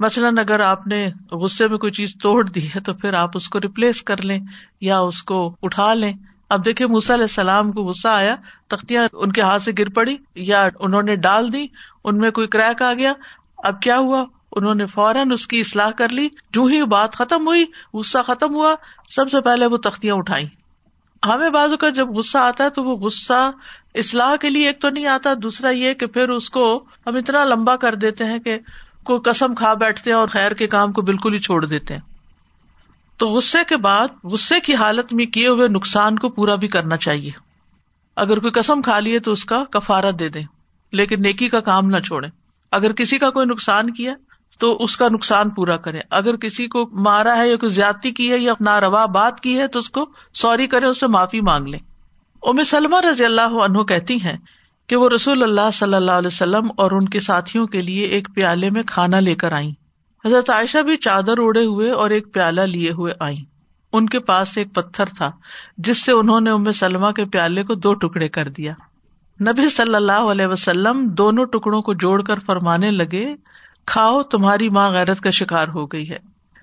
مثلاً 0.00 0.38
اگر 0.38 0.60
آپ 0.60 0.86
نے 0.86 1.10
غصے 1.30 1.68
میں 1.68 1.78
کوئی 1.78 1.92
چیز 1.92 2.14
توڑ 2.22 2.48
دی 2.48 2.68
ہے، 2.68 2.80
تو 2.80 2.94
پھر 2.94 3.14
آپ 3.14 3.30
اس 3.34 3.48
کو 3.48 3.60
ریپلیس 3.60 4.02
کر 4.02 4.22
لیں 4.22 4.38
یا 4.80 4.98
اس 4.98 5.22
کو 5.22 5.56
اٹھا 5.62 5.94
لیں۔ 5.94 6.12
اب 6.48 6.64
دیکھے 6.64 6.86
موسا 6.86 7.14
علیہ 7.14 7.24
السلام 7.24 7.72
کو 7.72 7.82
غصہ 7.82 8.08
آیا، 8.08 8.36
تختیاں 8.68 9.08
ان 9.12 9.32
کے 9.32 9.40
ہاتھ 9.40 9.62
سے 9.62 9.72
گر 9.78 9.88
پڑی 9.88 10.16
یا 10.34 10.68
انہوں 10.80 11.02
نے 11.02 11.16
ڈال 11.16 11.52
دی، 11.52 11.66
ان 12.04 12.18
میں 12.18 12.30
کوئی 12.30 12.46
کریک 12.46 12.82
آ 12.82 12.92
گیا۔ 12.92 13.12
اب 13.58 13.82
کیا 13.82 13.98
ہوا؟ 13.98 14.24
انہوں 14.52 14.74
نے 14.74 14.86
فوراً 14.86 15.30
اس 15.32 15.46
کی 15.46 15.60
اصلاح 15.60 15.90
کر 15.90 16.08
لی۔ 16.08 16.28
جو 16.50 16.62
ہی 16.64 16.82
بات 16.82 17.14
ختم 17.14 17.46
ہوئی، 17.46 17.64
غصہ 17.94 18.18
ختم 18.26 18.54
ہوا، 18.54 18.74
سب 19.08 19.30
سے 19.30 19.40
پہلے 19.40 19.66
وہ 19.66 19.76
تختیاں 19.76 20.14
اٹھائی 20.14 20.46
ہمیں 21.24 21.50
بازو 21.50 21.76
کا 21.76 21.88
جب 21.88 22.08
غصہ 22.08 22.38
آتا 22.38 22.64
ہے 22.64 22.70
تو 22.70 22.84
وہ 22.84 22.96
غصہ 22.96 23.50
اصلاح 23.94 24.36
کے 24.36 24.50
لیے 24.50 24.66
ایک 24.66 24.80
تو 24.80 24.88
نہیں 24.88 25.06
آتا، 25.06 25.30
دوسرا 25.42 25.70
یہ 25.70 25.92
کہ 25.92 26.06
پھر 26.06 26.28
اس 26.28 26.50
کو 26.50 26.84
ہم 27.06 27.16
اتنا 27.16 27.44
لمبا 27.44 27.76
کر 27.76 27.94
دیتے 27.94 28.24
ہیں 28.24 28.38
کہ 28.38 28.58
کوئی 29.04 29.20
قسم 29.20 29.54
کھا 29.54 29.74
بیٹھتے 29.74 30.10
ہیں 30.10 30.16
اور 30.16 30.28
خیر 30.28 30.52
کے 30.52 30.66
کام 30.66 30.92
کو 30.92 31.02
بالکل 31.02 31.34
ہی 31.34 31.38
چھوڑ 31.38 31.64
دیتے 31.64 31.94
ہیں۔ 31.94 32.00
تو 33.16 33.26
غصے 33.26 33.58
کے 33.68 33.76
بعد، 33.76 34.08
غصے 34.24 34.60
کی 34.60 34.74
حالت 34.74 35.12
میں 35.12 35.26
کیے 35.26 35.48
ہوئے 35.48 35.68
نقصان 35.68 36.18
کو 36.18 36.28
پورا 36.28 36.54
بھی 36.54 36.68
کرنا 36.68 36.96
چاہیے۔ 36.96 37.30
اگر 38.16 38.38
کوئی 38.38 38.50
قسم 38.50 38.82
کھا 38.82 39.00
لیے 39.00 39.18
تو 39.18 39.32
اس 39.32 39.44
کا 39.44 39.64
کفارہ 39.64 40.10
دے 40.10 40.28
دیں، 40.28 40.44
لیکن 40.92 41.22
نیکی 41.22 41.48
کا 41.48 41.60
کام 41.60 41.86
نہ 41.86 42.00
چھوڑے 42.00 42.28
اگر 42.72 42.92
کسی 42.92 43.18
کا 43.18 43.30
کوئی 43.30 43.46
نقصان 43.46 43.90
کیا 43.90 44.14
تو 44.60 44.76
اس 44.80 44.96
کا 44.96 45.08
نقصان 45.08 45.50
پورا 45.50 45.76
کرے 45.76 46.00
اگر 46.10 46.36
کسی 46.36 46.66
کو 46.66 46.88
مارا 46.92 47.36
ہے 47.36 47.48
یا 47.48 47.56
کوئی 47.56 47.70
زیادتی 47.70 48.10
کی 48.10 48.32
ہے 48.32 48.38
یا 48.38 48.52
اپنا 48.52 48.80
روا 48.80 49.06
بات 49.06 49.40
کی 49.40 49.58
ہے 49.58 49.68
تو 49.68 49.78
اس 49.78 49.90
کو 49.90 50.06
سوری 50.34 50.66
کرے 50.66 50.86
اس 50.86 51.00
سے 51.00 51.06
معافی 51.06 51.40
مانگ 51.40 51.66
لے 51.66 51.78
ام 52.42 52.62
سلم 52.62 52.94
رضی 52.94 53.24
اللہ 53.24 53.56
عنہ 53.64 53.78
کہتی 53.78 54.16
ہیں 54.24 54.36
کہ 54.86 54.96
وہ 54.96 55.08
رسول 55.08 55.42
اللہ 55.42 55.70
صلی 55.74 55.94
اللہ 55.94 56.12
علیہ 56.12 56.26
وسلم 56.26 56.68
اور 56.76 56.90
ان 56.90 57.08
کے 57.08 57.20
ساتھیوں 57.20 57.66
کے 57.66 57.82
لیے 57.82 58.06
ایک 58.06 58.28
پیالے 58.34 58.70
میں 58.70 58.82
کھانا 58.82 59.20
لے 59.20 59.34
کر 59.34 59.52
آئی 59.52 59.72
حضرت 60.24 60.50
عائشہ 60.50 60.78
بھی 60.78 60.96
چادر 60.96 61.38
اڑے 61.38 61.64
ہوئے 61.64 61.90
اور 61.90 62.10
ایک 62.10 62.32
پیالہ 62.34 62.60
لیے 62.60 62.90
ہوئے 62.90 63.12
آئی 63.20 63.36
ان 63.92 64.06
کے 64.06 64.18
پاس 64.18 64.58
ایک 64.58 64.74
پتھر 64.74 65.04
تھا، 65.04 65.30
جس 65.78 66.04
سے 66.04 66.12
انہوں 66.12 66.40
نے 66.40 66.50
ام 66.50 66.72
سلم 66.72 67.12
کے 67.12 67.24
پیالے 67.24 67.62
کو 67.62 67.74
دو 67.74 67.94
ٹکڑے 67.94 68.28
کر 68.28 68.48
دیا۔ 68.48 68.72
نبی 69.40 69.68
صلی 69.70 69.94
اللہ 69.94 70.30
علیہ 70.30 70.46
وسلم 70.46 71.06
دونوں 71.08 71.44
ٹکڑوں 71.44 71.82
کو 71.82 71.94
جوڑ 71.94 72.22
کر 72.22 72.38
فرمانے 72.46 72.90
لگے 72.90 73.34
کھاؤ 73.86 74.22
تمہاری 74.22 74.70
ماں 74.70 74.88
غیرت 74.88 75.20
کا 75.20 75.30
شکار 75.30 75.68
ہو 75.68 75.86
گئی 75.86 76.10
ہے۔ 76.10 76.18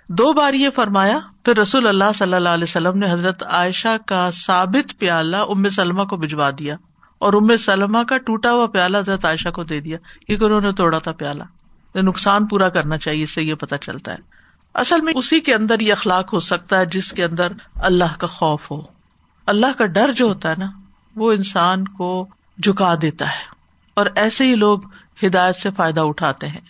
دو 0.08 0.34
بار 0.34 0.54
یہ 0.54 0.70
فرمایا، 0.76 1.20
پھر 1.46 1.58
رسول 1.58 1.88
اللہ 1.88 2.12
صلی 2.16 2.34
اللہ 2.34 2.50
علیہ 2.50 2.64
وسلم 2.64 2.98
نے 2.98 3.12
حضرت 3.12 3.44
عائشہ 3.44 3.98
کا 4.06 4.30
ثابت 4.34 5.00
پیالہ 5.00 5.38
ام 5.38 5.70
سلم 5.70 6.06
کو 6.06 6.18
بھجوا 6.18 6.50
دیا 6.60 6.76
اور 7.18 7.34
ام 7.34 7.56
سلم 7.56 8.06
کا 8.10 8.18
ٹوٹا 8.18 8.52
ہوا 8.52 8.68
پیالہ 8.68 8.98
حضرت 8.98 9.26
عائشہ 9.26 9.50
کو 9.50 9.64
دے 9.64 9.80
دیا، 9.80 9.98
کیونکہ 10.28 10.46
انہوں 10.46 10.62
نے 10.62 10.72
توڑا 10.72 11.00
تھا 11.00 11.12
پیالہ۔ 11.12 11.44
نقصان 11.96 12.48
پورا 12.48 12.70
کرنا 12.70 12.98
چاہیے، 12.98 13.24
اس 13.24 13.32
سے 13.32 13.44
یہ 13.44 13.54
پتا 13.54 13.78
چلتا 13.78 14.12
ہے۔ 14.12 14.18
اصل 14.74 15.02
میں 15.02 15.14
اسی 15.16 15.40
کے 15.40 15.56
اندر 15.56 15.80
یہ 15.80 15.92
اخلاق 15.92 16.34
ہو 16.34 16.40
سکتا 16.40 16.80
ہے 16.80 16.86
جس 16.86 17.12
کے 17.12 17.24
اندر 17.24 17.52
اللہ 17.76 18.18
کا 18.18 18.28
خوف 18.28 18.72
ہو۔ 18.72 18.82
اللہ 19.46 19.78
کا 19.78 19.86
ڈر 19.86 20.12
جو 20.12 20.26
ہوتا 20.26 20.50
ہے 20.50 20.56
نا، 20.58 20.72
وہ 21.16 21.32
انسان 21.32 21.88
کو 21.88 22.28
جھکا 22.64 22.96
دیتا 23.02 23.26
ہے 23.26 23.44
اور 23.94 24.06
ایسے 24.16 24.44
ہی 24.44 24.56
لوگ 24.56 24.80
ہدایت 25.24 25.56
سے 25.56 25.70
فائدہ 25.78 26.02
اٹھاتے 26.02 26.48
ہیں۔ 26.48 26.62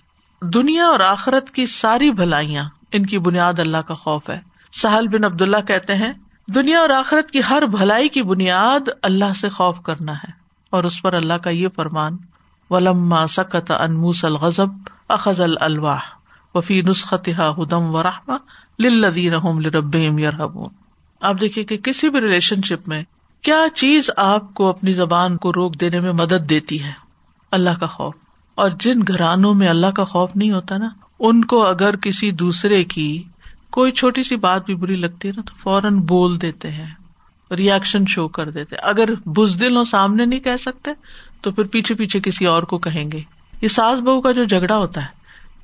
دنیا 0.41 0.86
اور 0.86 1.00
آخرت 1.00 1.51
کی 1.51 1.65
ساری 1.65 2.12
بھلائیاں، 2.12 2.69
ان 2.91 3.05
کی 3.05 3.19
بنیاد 3.19 3.60
اللہ 3.60 3.77
کا 3.77 3.93
خوف 3.93 4.29
ہے۔ 4.29 4.39
سہل 4.74 5.07
بن 5.07 5.24
عبد 5.24 5.41
اللہ 5.41 5.57
کہتے 5.67 5.95
ہیں، 5.95 6.13
دنیا 6.48 6.79
اور 6.79 6.89
آخرت 6.89 7.31
کی 7.31 7.41
ہر 7.50 7.65
بھلائی 7.65 8.10
کی 8.10 8.21
بنیاد 8.21 8.89
اللہ 9.01 9.33
سے 9.41 9.50
خوف 9.50 9.81
کرنا 9.81 10.13
ہے۔ 10.13 10.31
اور 10.69 10.83
اس 10.83 11.01
پر 11.01 11.13
اللہ 11.13 11.33
کا 11.33 11.50
یہ 11.50 11.67
فرمان، 11.75 12.17
ولما 12.69 13.27
سکت 13.27 13.71
انموس 13.71 14.25
الغضب 14.25 14.69
اخذ 15.07 15.41
الواح 15.41 16.00
وفی 16.55 16.81
نسخت 16.81 17.29
ہدم 17.39 17.95
و 17.95 18.03
رحم 18.03 18.36
لدین 18.79 19.33
رب 19.65 19.95
یرحبون 19.95 20.69
آپ 21.21 21.36
دیکھیے 21.41 21.63
کہ 21.63 21.77
کسی 21.77 22.10
بھی 22.10 22.21
ریلیشن 22.21 22.62
شپ 22.62 22.89
میں 22.89 23.03
کیا 23.41 23.65
چیز 23.75 24.10
آپ 24.17 24.53
کو 24.53 24.67
اپنی 24.67 24.93
زبان 24.93 25.38
کو 25.38 25.51
روک 25.53 25.79
دینے 25.81 26.00
میں 26.00 26.12
مدد 26.12 26.50
دیتی 26.50 26.83
ہے؟ 26.83 26.91
اللہ 27.51 27.69
کا 27.79 27.86
خوف۔ 27.86 28.13
اور 28.58 28.72
جن 28.79 29.00
گھرانوں 29.08 29.53
میں 29.53 29.67
اللہ 29.67 29.91
کا 29.96 30.03
خوف 30.03 30.36
نہیں 30.36 30.51
ہوتا 30.51 30.77
نا، 30.77 30.89
ان 31.20 31.43
کو 31.46 31.63
اگر 31.63 31.96
کسی 31.96 32.31
دوسرے 32.31 32.84
کی 32.84 33.24
کوئی 33.70 33.91
چھوٹی 33.91 34.24
سی 34.24 34.36
بات 34.36 34.65
بھی 34.65 34.75
بری 34.75 34.96
لگتی 34.96 35.27
ہے 35.27 35.34
نا، 35.36 35.41
تو 35.41 35.53
فوراً 35.60 36.00
بول 36.00 36.41
دیتے 36.41 36.72
ہیں 36.72 36.89
ریئیکشن 37.51 38.05
شو 38.05 38.27
کر 38.27 38.50
دیتے 38.50 38.75
اگر 38.75 39.13
بزدل 39.25 39.75
ہو 39.75 39.84
سامنے 39.84 40.25
نہیں 40.25 40.39
کہہ 40.39 40.58
سکتے، 40.60 40.91
تو 41.41 41.51
پھر 41.51 41.63
پیچھے 41.63 41.96
پیچھے 41.96 42.20
کسی 42.20 42.46
اور 42.46 42.63
کو 42.63 42.77
کہیں 42.77 43.12
گے۔ 43.12 43.22
یہ 43.62 43.67
ساس 43.67 44.00
بہو 44.00 44.22
کا 44.22 44.31
جو 44.31 44.43
جھگڑا 44.43 44.77
ہوتا 44.77 45.01
ہے، 45.01 45.20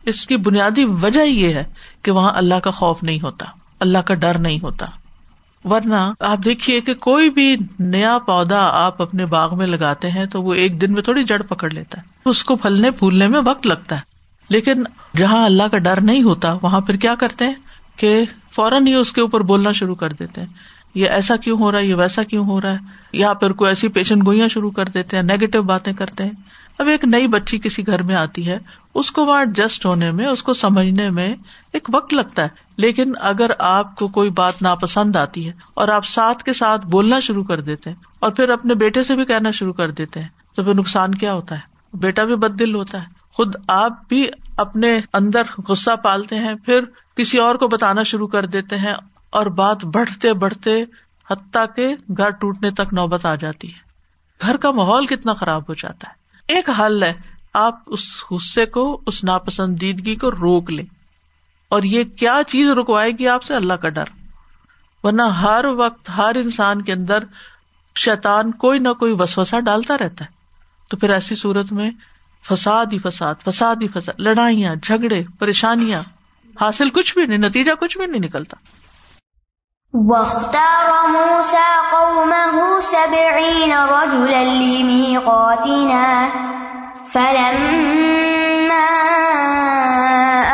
اس 0.06 0.25
کی 0.25 0.38
بنیادی 0.38 0.86
وجہ 1.01 1.25
یہ 1.25 1.53
ہے 1.53 1.63
کہ 2.01 2.12
وہاں 2.12 2.32
اللہ 2.36 2.56
کا 2.56 2.72
خوف 2.72 3.03
نہیں 3.03 3.20
ہوتا، 3.24 3.46
اللہ 3.79 3.98
کا 3.98 4.13
ڈر 4.13 4.38
نہیں 4.38 4.60
ہوتا۔ 4.63 4.86
ورنہ 5.67 6.13
آپ 6.19 6.38
دیکھیے 6.45 6.81
کہ 6.81 6.93
کوئی 6.93 7.29
بھی 7.29 7.55
نیا 7.79 8.17
پودا 8.19 8.59
آپ 8.59 9.01
اپنے 9.01 9.25
باغ 9.25 9.57
میں 9.57 9.67
لگاتے 9.67 10.12
ہیں 10.12 10.25
تو 10.25 10.41
وہ 10.41 10.53
ایک 10.53 10.81
دن 10.81 10.93
میں 10.93 11.01
تھوڑی 11.01 11.24
جڑ 11.24 11.41
پکڑ 11.41 11.69
لیتا 11.69 12.01
ہے۔ 12.01 12.29
اس 12.29 12.43
کو 12.43 12.55
پھلنے 12.55 12.91
پھولنے 12.91 13.27
میں 13.27 13.41
وقت 13.45 13.67
لگتا 13.67 13.95
ہے۔ 13.95 14.01
لیکن 14.50 14.83
جہاں 15.17 15.45
اللہ 15.45 15.63
کا 15.71 15.77
ڈر 15.77 16.01
نہیں 16.01 16.24
ہوتا، 16.24 16.57
وہاں 16.62 16.81
پھر 16.81 16.95
کیا 16.95 17.15
کرتے 17.15 17.45
ہیں 17.45 17.53
کہ 17.95 18.24
فوراً 18.55 18.88
ہی 18.88 18.93
اس 18.93 19.12
کے 19.12 19.21
اوپر 19.21 19.41
بولنا 19.41 19.71
شروع 19.71 19.95
کر 19.95 20.09
دیتے 20.09 20.41
ہیں۔ 20.41 20.47
یہ 20.95 21.09
ایسا 21.09 21.36
کیوں 21.36 21.57
ہو 21.57 21.71
رہا 21.71 21.79
ہے؟ 21.79 21.86
یہ 21.86 21.95
ویسا 21.95 22.24
کیوں 22.24 22.45
ہو 22.45 22.62
رہا 22.62 22.71
ہے؟ 22.71 22.77
یا 23.13 23.33
پھر 23.33 23.51
کوئی 23.51 23.69
ایسی 23.69 23.88
پیشن 23.88 24.19
گوئیاں 24.25 24.47
شروع 24.47 24.71
کر 24.71 24.86
دیتے 24.86 25.15
ہیں 25.15 25.24
نیگیٹو 25.24 25.62
باتیں 25.62 25.93
کرتے 25.93 26.24
ہیں۔ 26.24 26.31
اب 26.79 26.88
ایک 26.88 27.05
نئی 27.05 27.27
بچی 27.27 27.60
کسی 27.60 27.88
گھر 27.88 28.01
میں 28.01 28.15
آتی 28.15 28.48
ہے، 28.48 28.57
اس 28.93 29.12
کو 29.12 29.25
وہاں 29.25 29.39
ایڈجسٹ 29.39 29.86
ہونے 29.86 30.12
میں، 30.12 30.25
اس 30.25 30.43
کو 30.43 30.53
سمجھنے 30.53 31.10
میں 31.10 31.36
ایک 31.74 31.88
وقت 31.93 32.13
لگتا 32.13 32.43
ہے۔ 32.43 32.48
لیکن 32.77 33.13
اگر 33.22 33.50
آپ 33.60 33.96
کو 33.96 34.07
کوئی 34.07 34.29
بات 34.29 34.62
ناپسند 34.62 35.15
آتی 35.15 35.48
ہے 35.48 35.53
اور 35.74 35.88
آپ 35.88 36.05
ساتھ 36.05 36.43
کے 36.43 36.53
ساتھ 36.53 36.88
بولنا 36.88 37.19
شروع 37.19 37.43
کر 37.43 37.62
دیتے 37.62 37.89
ہیں 37.89 37.98
اور 38.19 38.31
پھر 38.31 38.50
اپنے 38.50 38.75
بیٹے 38.75 39.03
سے 39.03 39.15
بھی 39.15 39.25
کہنا 39.25 39.51
شروع 39.51 39.74
کر 39.74 39.91
دیتے 39.91 40.19
ہیں، 40.19 40.27
تو 40.55 40.63
پھر 40.63 40.74
نقصان 40.75 41.15
کیا 41.15 41.34
ہوتا 41.34 41.55
ہے؟ 41.55 41.62
بیٹا 41.93 42.24
بھی 42.24 42.36
بد 42.36 42.60
دل 42.60 42.75
ہوتا 42.75 43.01
ہے۔ 43.01 43.05
خود 43.31 43.55
آپ 43.67 44.07
بھی 44.10 44.27
اپنے 44.57 45.00
اندر 45.13 45.41
غصہ 45.67 45.96
پالتے 46.03 46.36
ہیں، 46.36 46.53
پھر 46.65 46.79
کسی 47.15 47.38
اور 47.38 47.55
کو 47.55 47.67
بتانا 47.67 48.03
شروع 48.03 48.27
کر 48.27 48.46
دیتے 48.46 48.77
ہیں 48.77 48.93
اور 49.29 49.46
بات 49.46 49.86
بڑھتے 49.86 50.34
بڑھتے 50.34 50.84
حتیٰ 51.29 51.65
کے 51.75 51.96
گھر 52.17 52.29
ٹوٹنے 52.29 52.72
تک 52.72 52.93
نوبت 52.93 53.25
آ 53.25 53.36
جاتی 53.36 53.67
ہے۔ 53.67 53.79
گھر 54.41 54.57
کا 54.57 54.72
ماحول 54.72 55.05
کتنا 55.05 55.34
خراب 55.34 55.62
ہو 55.69 55.74
جاتا 55.74 56.10
ہے۔ 56.10 56.26
ایک 56.48 56.70
حل 56.70 57.04
ہے، 57.04 57.13
آپ 57.54 57.80
اس 57.86 58.24
غصے 58.32 58.66
کو، 58.66 59.01
اس 59.06 59.24
ناپسندیدگی 59.24 60.16
کو 60.16 60.32
روک 60.32 60.72
لیں۔ 60.72 60.86
اور 61.70 61.84
یہ 61.84 62.04
کیا 62.04 62.42
چیز 62.48 62.70
رکوائے 62.70 63.12
گی 63.12 63.27
آپ 63.27 63.44
سے؟ 63.44 63.56
اللہ 63.56 63.74
کا 63.74 63.89
ڈر۔ 63.89 64.04
ورنہ 65.04 65.22
ہر 65.22 65.66
وقت 65.66 66.10
ہر 66.18 66.36
انسان 66.36 66.82
کے 66.82 66.94
اندر 66.94 67.24
شیتان 67.96 68.51
کوئی 68.51 68.80
نہ 68.80 68.89
کوئی 68.89 69.16
وسوسا 69.20 69.60
ڈالتا 69.60 69.98
رہتا 69.98 70.25
ہے۔ 70.25 70.30
تو 70.89 70.98
پھر 70.98 71.10
ایسی 71.10 71.36
صورت 71.36 71.72
میں 71.72 71.92
فساد 72.50 72.86
ہی 72.86 73.00
فساد 73.00 73.36
فساد 73.46 73.75
ہی 73.82 73.88
فساد، 73.88 74.20
لڑائیاں، 74.20 74.75
جھگڑے، 74.75 75.24
پریشانیاں، 75.39 76.01
حاصل 76.62 76.89
کچھ 76.89 77.13
بھی 77.13 77.25
نہیں، 77.25 77.38
نتیجہ 77.38 77.72
کچھ 77.80 77.98
بھی 77.98 78.06
نہیں 78.06 78.22
نکلتا۔ 78.22 78.58
واختار 79.94 81.08
موسى 81.08 81.67
قومه 81.91 82.79
سبعين 82.79 83.74
رجلا 83.74 84.44
لميقاتنا، 84.44 86.27
فلما 87.06 88.88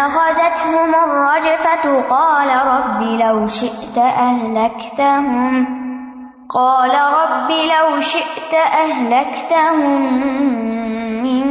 أخذتهم 0.06 0.96
الرجفة 0.96 2.02
قال 2.10 2.48
رب 2.68 3.02
لو 3.02 3.48
شئت 3.48 3.98
أهلكتهم، 3.98 5.68
قال 6.50 6.92
رب 6.92 7.52
لو 7.52 8.02
شئت 8.02 8.54
أهلكتهم 8.54 10.14
من 11.24 11.46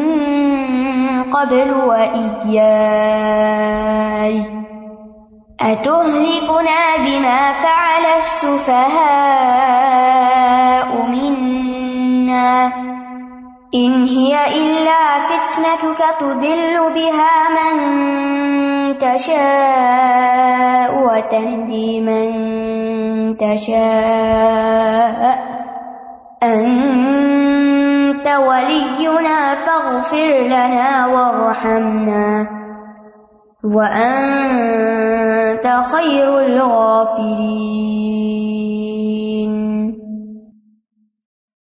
قبل 1.31 1.73
وإياي. 1.87 3.03
أتهلكنا 5.63 6.97
بما 6.99 7.53
فعل 7.53 8.05
السفهاء 8.17 8.93
منا 11.07 12.73
إن 13.75 14.05
هي 14.05 14.39
إلا 14.57 15.21
فتنتك 15.29 16.01
تدل 16.21 16.93
بها 16.95 17.35
من 17.57 17.77
تشاء 18.99 20.91
وتهدي 21.05 22.01
من 22.01 22.31
تشاء 23.37 25.23
أنت 26.43 28.27
ولينا 28.29 29.55
فاغفر 29.55 30.31
لنا 30.47 31.07
وارحمنا 31.07 32.62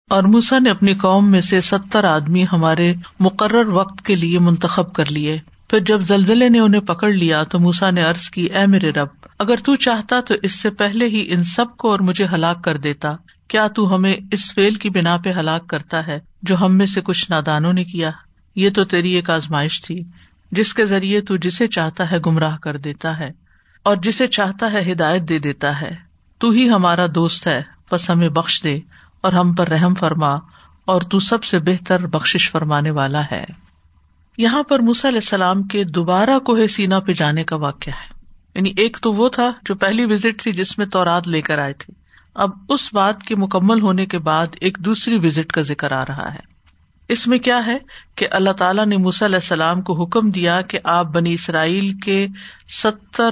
اور 0.09 0.23
موسا 0.23 0.59
نے 0.59 0.69
اپنی 0.69 0.93
قوم 0.93 1.31
میں 1.31 1.41
سے 1.41 1.61
ستر 1.61 2.03
آدمی 2.03 2.45
ہمارے 2.51 2.93
مقرر 3.19 3.67
وقت 3.67 4.05
کے 4.05 4.15
لیے 4.15 4.39
منتخب 4.39 4.93
کر 4.93 5.11
لیے۔ 5.11 5.37
پھر 5.69 5.79
جب 5.79 6.01
زلزلے 6.01 6.49
نے 6.49 6.59
انہیں 6.59 6.81
پکڑ 6.81 7.11
لیا 7.11 7.43
تو 7.43 7.59
موسا 7.59 7.91
نے 7.91 8.03
ارض 8.03 8.29
کی، 8.29 8.43
اے 8.43 8.67
میرے 8.67 8.89
رب، 8.89 9.07
اگر 9.39 9.55
تو 9.57 9.75
چاہتا 9.75 10.19
تو 10.19 10.33
اس 10.43 10.61
سے 10.61 10.69
پہلے 10.69 11.05
ہی 11.05 11.25
ان 11.29 11.43
سب 11.43 11.77
کو 11.77 11.91
اور 11.91 11.99
مجھے 11.99 12.25
ہلاک 12.33 12.63
کر 12.63 12.77
دیتا۔ 12.77 13.15
کیا 13.47 13.67
تو 13.67 13.95
ہمیں 13.95 14.15
اس 14.31 14.53
فیل 14.53 14.75
کی 14.75 14.89
بنا 14.89 15.17
پہ 15.17 15.31
ہلاک 15.31 15.67
کرتا 15.67 16.07
ہے 16.07 16.19
جو 16.41 16.61
ہم 16.61 16.77
میں 16.77 16.85
سے 16.85 17.01
کچھ 17.01 17.31
نادانوں 17.31 17.73
نے 17.73 17.83
کیا؟ 17.83 18.11
یہ 18.55 18.69
تو 18.69 18.83
تیری 18.83 19.11
ایک 19.11 19.29
آزمائش 19.29 19.81
تھی۔ 19.81 19.97
جس 20.53 20.73
کے 20.73 20.85
ذریعے 20.85 21.21
تو 21.21 21.35
جسے 21.35 21.67
چاہتا 21.67 22.11
ہے 22.11 22.17
گمراہ 22.25 22.57
کر 22.57 22.77
دیتا 22.77 23.19
ہے 23.19 23.31
اور 23.83 23.95
جسے 23.95 24.27
چاہتا 24.27 24.71
ہے 24.71 24.91
ہدایت 24.91 25.29
دے 25.29 25.39
دیتا 25.39 25.81
ہے۔ 25.81 25.95
تو 26.37 26.49
ہی 26.49 26.69
ہمارا 26.69 27.05
دوست 27.15 27.47
ہے 27.47 27.61
بس 27.91 28.09
ہمیں 28.09 28.29
بخش 28.29 28.63
دے 28.63 28.79
اور 29.21 29.33
ہم 29.33 29.53
پر 29.53 29.67
رحم 29.67 29.93
فرما 29.93 30.35
اور 30.85 31.01
تو 31.01 31.19
سب 31.19 31.43
سے 31.43 31.59
بہتر 31.59 32.05
بخش 32.05 32.51
فرمانے 32.51 32.91
والا 32.91 33.21
ہے۔ 33.31 33.45
یہاں 34.37 34.63
پر 34.63 34.79
علیہ 34.79 35.19
السلام 35.19 35.63
کے 35.63 35.83
دوبارہ 35.83 36.39
کوہ 36.39 36.67
سینا 36.67 36.99
پہ 36.99 37.13
جانے 37.13 37.43
کا 37.43 37.55
واقعہ 37.55 37.93
ہے۔ 37.93 38.25
یعنی 38.55 38.73
ایک 38.77 38.97
تو 39.01 39.13
وہ 39.13 39.29
تھا 39.29 39.51
جو 39.65 39.75
پہلی 39.75 40.05
وزٹ 40.05 40.41
تھی 40.41 40.51
جس 40.51 40.77
میں 40.77 40.85
تورات 40.85 41.27
لے 41.27 41.41
کر 41.41 41.59
آئے 41.59 41.73
تھے۔ 41.73 41.93
اب 42.35 42.49
اس 42.69 42.93
بات 42.93 43.23
کے 43.23 43.35
مکمل 43.35 43.81
ہونے 43.81 44.05
کے 44.05 44.19
بعد 44.19 44.47
ایک 44.61 44.77
دوسری 44.79 45.17
وزٹ 45.17 45.51
کا 45.51 45.61
ذکر 45.61 45.91
آ 45.91 46.05
رہا 46.05 46.33
ہے۔ 46.33 46.52
اس 47.09 47.27
میں 47.27 47.39
کیا 47.39 47.65
ہے 47.65 47.77
کہ 48.15 48.27
اللہ 48.31 48.51
تعالیٰ 48.51 48.85
نے 48.85 48.95
علیہ 48.95 49.35
السلام 49.35 49.81
کو 49.81 50.03
حکم 50.03 50.31
دیا 50.31 50.61
کہ 50.61 50.79
آپ 50.83 51.05
بنی 51.05 51.33
اسرائیل 51.33 51.91
کے 51.91 52.27
ستر 52.83 53.29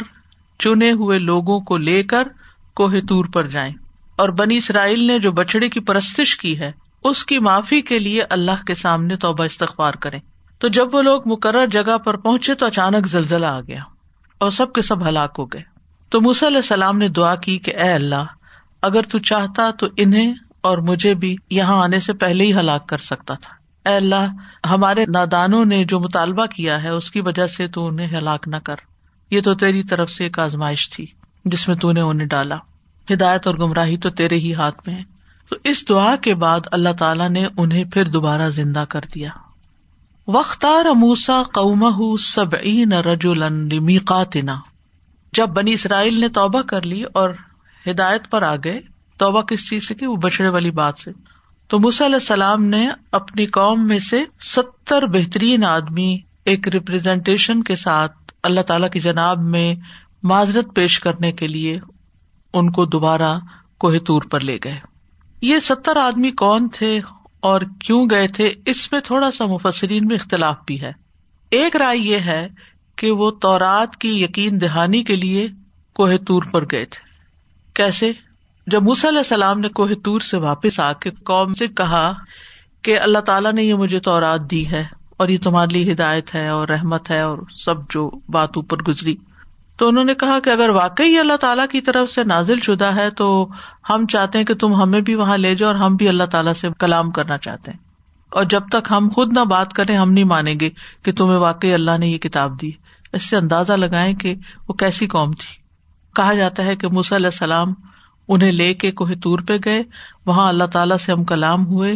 چنے 0.60 0.92
ہوئے 0.92 1.20
لوگوں 1.20 1.60
کو 1.60 1.78
لے 1.78 2.04
کر 2.04 2.28
کوہ 2.76 2.94
تور 3.10 3.26
پر 3.34 3.48
جائیں۔ 3.48 3.74
اور 4.16 4.30
بنی 4.30 4.58
اسرائیل 4.58 5.04
نے 5.04 5.20
جو 5.20 5.32
بچڑے 5.32 5.70
کی 5.70 5.80
پرستش 5.80 6.38
کی 6.38 6.60
ہے، 6.60 6.72
اس 7.04 7.26
کی 7.26 7.40
معافی 7.40 7.82
کے 7.82 8.00
لیے 8.00 8.22
اللہ 8.30 8.64
کے 8.68 8.76
سامنے 8.76 9.16
توبہ 9.16 9.44
استغفار 9.44 9.94
کرے 9.94 10.18
تو 10.60 10.68
جب 10.68 10.96
وہ 10.96 11.02
لوگ 11.02 11.22
مقرر 11.26 11.68
جگہ 11.68 11.98
پر 11.98 12.18
پہنچے 12.18 12.56
تو 12.56 12.66
اچانک 12.66 13.08
زلزلہ 13.08 13.46
آ 13.46 13.62
گیا 13.62 13.84
اور 14.38 14.50
سب 14.50 14.74
کے 14.74 14.82
سب 14.82 15.08
ہلاک 15.08 15.36
ہو 15.38 15.46
گئے۔ 15.46 15.62
تو 16.10 16.20
علیہ 16.20 16.58
السلام 16.58 16.98
نے 16.98 17.08
دعا 17.08 17.36
کی 17.36 17.58
کہ 17.58 17.76
اے 17.76 17.92
اللہ، 17.94 18.24
اگر 18.82 19.02
تو 19.02 19.20
چاہتا 19.20 19.72
تو 19.72 19.88
انہیں 19.98 20.34
اور 20.62 20.78
مجھے 20.78 21.14
بھی 21.14 21.36
یہاں 21.50 21.84
آنے 21.84 22.00
سے 22.00 22.14
پہلے 22.14 22.44
ہی 22.44 22.54
ہلاک 22.54 22.88
کر 22.90 22.98
سکتا 22.98 23.34
تھا۔ 23.34 23.61
اے 23.86 23.96
اللہ، 23.96 24.28
ہمارے 24.66 25.06
نادانوں 25.06 25.66
نے 25.66 25.86
جو 25.86 26.00
مطالبہ 26.00 26.46
کیا 26.46 26.84
ہے، 26.84 26.90
اس 26.90 27.12
کی 27.12 27.22
وجہ 27.22 27.48
سے 27.48 27.68
تو 27.68 27.88
انہیں 27.88 28.18
ہلاک 28.18 28.48
نہ 28.48 28.56
کر۔ 28.56 28.76
یہ 29.32 29.42
تو 29.42 29.54
تیری 29.54 29.84
طرف 29.84 30.12
سے 30.12 30.24
ایک 30.24 30.40
آزمائش 30.40 30.90
تھی، 30.90 31.06
جس 31.46 31.68
میں 31.68 31.78
تو 31.78 31.92
نے 31.92 32.02
انہیں 32.02 32.28
ڈالا۔ 32.28 32.58
ہدایت 33.14 33.48
اور 33.48 33.56
گمراہی 33.56 33.98
تو 33.98 34.10
تیرے 34.10 34.36
ہی 34.36 34.54
ہاتھ 34.54 34.90
میں 34.90 34.98
ہے۔ 34.98 35.04
تو 35.50 35.56
اس 35.64 35.90
دعا 35.90 36.16
کے 36.16 36.36
بعد 36.36 36.60
اللہ 36.72 36.90
تعالیٰ 37.00 37.30
نے 37.30 37.48
انہیں 37.58 37.84
پھر 37.84 38.06
دوبارہ 38.06 38.50
زندہ 38.50 38.86
کر 38.90 39.00
دیا۔ 39.16 39.30
وختار 40.28 40.86
اموسا 40.86 41.44
قوم 41.54 42.16
سب 42.18 42.56
میقاتنا 43.72 44.60
جب 45.34 45.48
بنی 45.48 45.74
اسرائیل 45.74 46.20
نے 46.20 46.30
توبہ 46.30 46.62
کر 46.62 46.82
لی 46.82 47.04
اور 47.14 47.30
ہدایت 47.90 48.30
پر 48.30 48.44
آ 48.44 48.56
گئے، 48.56 48.80
توبہ 49.18 49.42
کس 49.42 49.70
چیز 49.70 49.88
سے 49.88 49.96
کی؟ 49.96 50.06
وہ 50.06 50.16
بچڑے 50.16 50.50
والی 50.50 50.72
بات 50.72 51.00
سے۔ 51.00 51.12
تو 51.72 51.78
علیہ 51.78 52.16
السلام 52.16 52.64
نے 52.64 52.90
اپنی 53.12 53.46
قوم 53.46 53.88
میں 53.88 54.00
سے 54.00 54.24
ستر 54.40 55.06
بہترین 55.06 55.66
آدمی 55.66 56.20
ایک 56.46 56.68
ریپرزینٹیشن 56.68 57.64
کے 57.64 57.76
ساتھ 57.76 58.34
اللہ 58.44 58.62
تعالی 58.62 58.90
کی 58.90 59.00
جناب 59.00 59.40
میں 59.40 59.76
معذرت 60.24 60.76
پیش 60.76 61.00
کرنے 61.00 61.32
کے 61.32 61.48
لیے 61.48 61.80
ان 62.54 62.72
کو 62.72 62.86
دوبارہ 62.86 63.38
کوہ 63.78 63.98
تور 63.98 64.22
پر 64.22 64.40
لے 64.40 64.58
گئے۔ 64.64 64.80
یہ 65.42 65.60
ستر 65.60 65.98
آدمی 65.98 66.32
کون 66.32 66.70
تھے 66.70 67.00
اور 67.40 67.62
کیوں 67.86 68.08
گئے 68.10 68.28
تھے 68.28 68.54
اس 68.66 68.92
میں 68.92 69.02
تھوڑا 69.02 69.32
سا 69.32 69.46
مفسرین 69.46 70.06
میں 70.06 70.16
اختلاف 70.16 70.58
بھی 70.66 70.82
ہے۔ 70.82 70.92
ایک 71.52 71.76
رائے 71.76 71.98
یہ 71.98 72.18
ہے 72.18 72.48
کہ 72.96 73.12
وہ 73.12 73.32
تورات 73.32 73.98
کی 73.98 74.24
یقین 74.24 74.62
دہانی 74.62 75.04
کے 75.04 75.16
لیے 75.16 75.48
کوہ 75.96 76.18
تور 76.28 76.44
پر 76.52 76.64
گئے 76.72 76.86
تھے۔ 76.86 77.08
کیسے؟ 77.74 78.12
جب 78.68 78.84
موس 78.84 79.06
علیہ 79.06 79.18
السلام 79.18 79.60
نے 79.60 79.70
کوہ 79.70 79.88
تور 80.04 80.22
سے 80.22 80.38
واپس 80.38 80.80
آ 80.80 80.94
کے 80.94 81.10
قوم 81.10 81.54
سے 81.54 81.68
کہا 81.68 82.14
کہ 82.82 83.00
اللہ 83.00 83.20
تعالیٰ 83.20 83.54
نے 83.54 83.64
یہ 83.64 83.74
مجھے 83.74 84.00
تورات 84.00 84.52
دی 84.52 84.72
ہے 84.72 84.84
اور 85.18 85.28
یہ 85.28 85.38
تمہارے 85.44 85.74
لیے 85.74 85.94
ہدایت 85.94 86.36
ہے 86.36 86.48
اور 86.48 86.68
رحمت 86.68 87.10
ہے 87.10 87.20
اور 87.20 87.38
سب 87.58 87.76
جو 87.90 88.12
بات 88.30 88.50
اوپر 88.56 88.78
گزری۔ 88.78 89.16
تو 89.78 89.88
انہوں 89.88 90.04
نے 90.04 90.16
کہا 90.16 90.40
کہ 90.40 90.50
اگر 90.50 90.70
واقعی 90.70 91.18
اللہ 91.18 91.36
تعالیٰ 91.36 91.68
کی 91.72 91.82
طرف 91.82 92.10
سے 92.10 92.24
نازل 92.24 92.60
شدہ 92.60 92.86
ہے 92.86 93.10
تو 93.10 93.50
ہم 93.90 94.06
چاہتے 94.06 94.38
ہیں 94.38 94.46
کہ 94.46 94.54
تم 94.54 94.82
ہمیں 94.82 95.02
بھی 95.02 95.16
وہاں 95.16 95.38
لے 95.38 95.56
جاؤ 95.56 95.70
اور 95.70 95.80
ہم 95.80 95.96
بھی 95.96 96.08
اللہ 96.08 96.24
تعالیٰ 96.24 96.54
سے 96.54 96.68
کلام 96.80 97.12
کرنا 97.12 97.38
چاہتے 97.38 97.72
ہیں۔ 97.72 97.78
اور 98.32 98.44
جب 98.44 98.62
تک 98.72 98.92
ہم 98.92 99.10
خود 99.16 99.34
نہ 99.34 99.40
بات 99.40 99.74
کریں 99.74 99.98
ہم 99.98 100.12
نہیں 100.12 100.24
مانیں 100.24 100.56
گے 100.60 100.70
کہ 101.04 101.12
تمہیں 101.12 101.38
واقعی 101.38 101.74
اللہ 101.74 101.98
نے 102.00 102.08
یہ 102.08 102.18
کتاب 102.18 102.62
دی۔ 102.62 102.72
اس 103.14 103.24
سے 103.24 103.38
اندازہ 103.38 103.74
لگائیں 103.74 104.16
کہ 104.16 104.36
وہ 104.68 104.74
کیسی 104.74 105.08
قوم 105.08 105.32
تھی۔ 105.32 105.60
کہا 106.16 106.34
جاتا 106.34 106.64
ہے 106.64 106.76
کہ 106.76 106.88
علیہ 106.88 107.28
السلام 107.28 107.74
انہیں 108.28 108.52
لے 108.52 108.74
کے 108.74 108.92
کوہ 108.92 109.10
تور 109.24 109.40
پہ 109.40 109.58
گئے۔ 109.66 109.84
وہاں 110.26 110.48
اللہ 110.48 110.64
تعالیٰ 110.64 110.98
سے 110.98 111.12
ہم 111.12 111.24
کلام 111.24 111.66
ہوئے، 111.66 111.94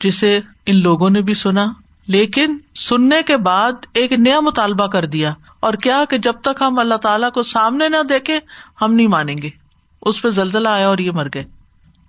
جسے 0.00 0.40
ان 0.66 0.82
لوگوں 0.82 1.10
نے 1.10 1.20
بھی 1.20 1.34
سنا۔ 1.34 1.66
لیکن 2.06 2.58
سننے 2.74 3.22
کے 3.22 3.36
بعد 3.36 3.72
ایک 3.94 4.12
نیا 4.12 4.40
مطالبہ 4.40 4.86
کر 4.86 5.06
دیا۔ 5.06 5.34
اور 5.60 5.74
کیا 5.74 6.04
کہ 6.10 6.18
جب 6.18 6.32
تک 6.32 6.62
ہم 6.62 6.78
اللہ 6.78 6.94
تعالیٰ 6.94 7.30
کو 7.30 7.42
سامنے 7.42 7.88
نہ 7.88 8.02
دیکھیں، 8.08 8.40
ہم 8.82 8.94
نہیں 8.94 9.06
مانیں 9.06 9.36
گے۔ 9.42 9.50
اس 10.02 10.22
پہ 10.22 10.30
زلزلہ 10.30 10.68
آیا 10.68 10.88
اور 10.88 10.98
یہ 10.98 11.10
مر 11.10 11.26
گئے۔ 11.34 11.44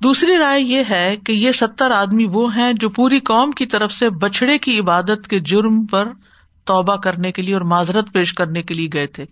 دوسری 0.03 0.37
رائے 0.37 0.61
یہ 0.61 0.83
ہے 0.89 1.15
کہ 1.25 1.31
یہ 1.31 1.51
ستر 1.51 1.91
آدمی 1.91 2.25
وہ 2.25 2.55
ہیں 2.55 2.73
جو 2.73 2.89
پوری 2.89 3.19
قوم 3.19 3.51
کی 3.51 3.65
طرف 3.65 3.91
سے 3.91 4.09
بچڑے 4.09 4.57
کی 4.57 4.79
عبادت 4.79 5.27
کے 5.29 5.39
جرم 5.39 5.85
پر 5.85 6.07
توبہ 6.63 6.95
کرنے 6.95 7.31
کے 7.31 7.41
لیے 7.41 7.53
اور 7.53 7.61
معذرت 7.61 8.13
پیش 8.13 8.33
کرنے 8.33 8.63
کے 8.63 8.73
لیے 8.73 8.87
گئے 8.93 9.07
تھے۔ 9.07 9.25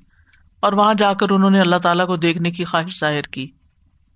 اور 0.59 0.73
وہاں 0.73 0.93
جا 0.93 1.13
کر 1.13 1.29
انہوں 1.29 1.49
نے 1.49 1.59
اللہ 1.59 1.75
تعالیٰ 1.75 2.07
کو 2.07 2.15
دیکھنے 2.15 2.51
کی 2.51 2.63
خواہش 2.65 2.99
ظاہر 2.99 3.21
کی۔ 3.21 3.47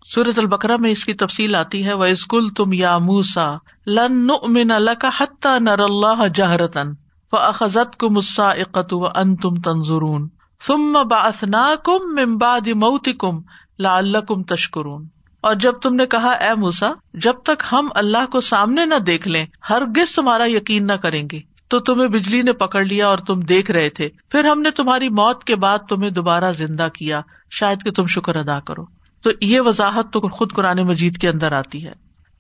سورت 0.06 0.40
البکرا 0.40 0.76
میں 0.80 0.92
اس 0.92 1.06
کی 1.06 1.14
تفصیل 1.14 1.56
آتی 1.56 1.86
ہے 1.86 1.94
وہ 1.94 2.06
اسکول 2.06 2.50
تم 2.50 2.74
یا 2.74 2.98
موسا 2.98 3.56
لن 3.88 4.28
من 4.48 4.72
اللہ 4.72 4.92
کا 5.02 5.10
حتہ 5.18 5.48
نر 5.60 5.80
اللہ 5.80 6.28
جہرتن 6.28 6.88
و 7.32 7.38
اخذت 7.38 7.98
کم 7.98 8.14
مسا 8.14 8.50
اقت 8.50 8.94
و 8.94 9.08
ان 9.08 9.36
تم 9.36 9.56
تنظرون 9.56 10.28
ثم 10.68 10.98
باسنا 11.10 11.74
کم 11.84 12.16
ممباد 12.20 12.68
موتی 12.68 13.14
کم 13.14 13.40
لا 13.80 13.98
اللہ 13.98 14.18
کم 14.18 14.44
تشکرون 14.44 15.08
اور 15.42 15.56
جب 15.56 15.72
تم 15.72 15.96
نے 15.96 16.06
کہا، 16.06 16.30
اے 16.30 16.56
موسا 16.56 16.92
جب 17.14 17.34
تک 17.44 17.64
ہم 17.72 17.90
اللہ 17.96 18.26
کو 18.32 18.42
سامنے 18.42 18.86
نہ 18.86 18.96
دیکھ 18.96 19.28
لیں 19.28 19.46
ہر 19.70 19.82
گز 19.86 20.16
تمہارا 20.16 20.52
یقین 20.52 20.88
نہ 20.88 20.94
کریں 20.94 21.28
گے۔ 21.32 21.40
تو 21.68 21.80
تمہیں 21.80 22.08
بجلی 22.08 22.42
نے 22.42 22.54
پکڑ 22.54 22.84
لیا 22.84 23.08
اور 23.08 23.18
تم 23.18 23.40
دیکھ 23.40 23.72
رہے 23.72 23.90
تھے۔ 23.90 24.10
پھر 24.30 24.46
ہم 24.46 24.62
نے 24.62 24.72
تمہاری 24.72 25.10
موت 25.10 25.44
کے 25.44 25.56
بعد 25.56 25.80
تمہیں 25.90 26.10
دوبارہ 26.10 26.52
زندہ 26.52 26.88
کیا۔ 26.94 27.22
شاید 27.52 27.84
کہ 27.84 27.92
تم 27.92 28.06
شکر 28.06 28.36
ادا 28.36 28.60
کرو۔ 28.60 28.97
تو 29.22 29.30
یہ 29.42 29.62
وضاحت 29.62 30.14
تو 30.14 30.20
خود 30.20 30.52
قرآن 30.52 30.78
مجید 30.78 31.18
کے 31.18 31.30
اندر 31.30 31.52
آتی 31.52 31.86
ہے۔ 31.86 31.94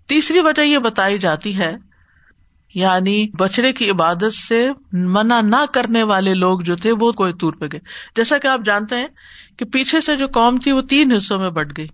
تیسری 0.07 0.39
وجہ 0.39 0.61
یہ 0.61 0.77
بتائی 0.77 1.19
جاتی 1.19 1.57
ہے 1.57 1.75
یعنی 2.73 3.27
بچڑے 3.39 3.73
کی 3.73 3.89
عبادت 3.89 4.33
سے 4.33 4.69
منع 4.91 5.41
نہ 5.41 5.65
کرنے 5.73 6.03
والے 6.03 6.33
لوگ 6.33 6.59
جو 6.59 6.75
تھے 6.75 6.91
وہ 6.91 7.11
کوئی 7.11 7.33
طور 7.33 7.53
پہ 7.53 7.65
گئے۔ 7.71 7.79
جیسا 8.15 8.37
کہ 8.37 8.47
آپ 8.47 8.59
جانتے 8.65 8.95
ہیں 8.95 9.07
کہ 9.57 9.65
پیچھے 9.65 10.01
سے 10.01 10.15
جو 10.15 10.27
قوم 10.27 10.57
تھی 10.57 10.71
وہ 10.71 10.81
تین 10.81 11.11
حصوں 11.11 11.39
میں 11.39 11.49
بٹ 11.49 11.77
گئی۔ 11.77 11.87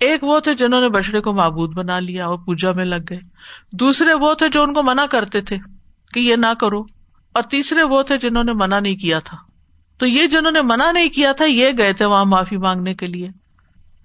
ایک 0.00 0.24
وہ 0.24 0.40
تھے 0.40 0.54
جنہوں 0.54 0.80
نے 0.80 0.88
بچڑے 0.88 1.20
کو 1.20 1.32
معبود 1.32 1.74
بنا 1.74 2.00
لیا 2.00 2.26
اور 2.26 2.38
پوجا 2.38 2.72
میں 2.72 2.84
لگ 2.84 3.04
گئے۔ 3.10 3.18
دوسرے 3.72 4.14
وہ 4.14 4.34
تھے 4.34 4.48
جو 4.48 4.62
ان 4.62 4.72
کو 4.72 4.82
منع 4.82 5.06
کرتے 5.06 5.40
تھے 5.40 5.56
کہ 6.14 6.20
یہ 6.20 6.36
نہ 6.36 6.54
کرو۔ 6.60 6.80
اور 7.32 7.42
تیسرے 7.42 7.82
وہ 7.82 8.02
تھے 8.02 8.18
جنہوں 8.18 8.44
نے 8.44 8.52
منع 8.52 8.80
نہیں 8.80 8.96
کیا 8.96 9.18
تھا۔ 9.18 9.36
تو 9.98 10.06
یہ 10.06 10.26
جنہوں 10.26 10.52
نے 10.52 10.62
منع 10.62 10.92
نہیں 10.92 11.08
کیا 11.08 11.32
تھا، 11.32 11.44
یہ 11.44 11.68
گئے 11.78 11.92
تھے 11.92 12.04
وہاں 12.04 12.24
معافی 12.24 12.56
مانگنے 12.56 12.94
کے 12.94 13.06
لیے۔ 13.06 13.28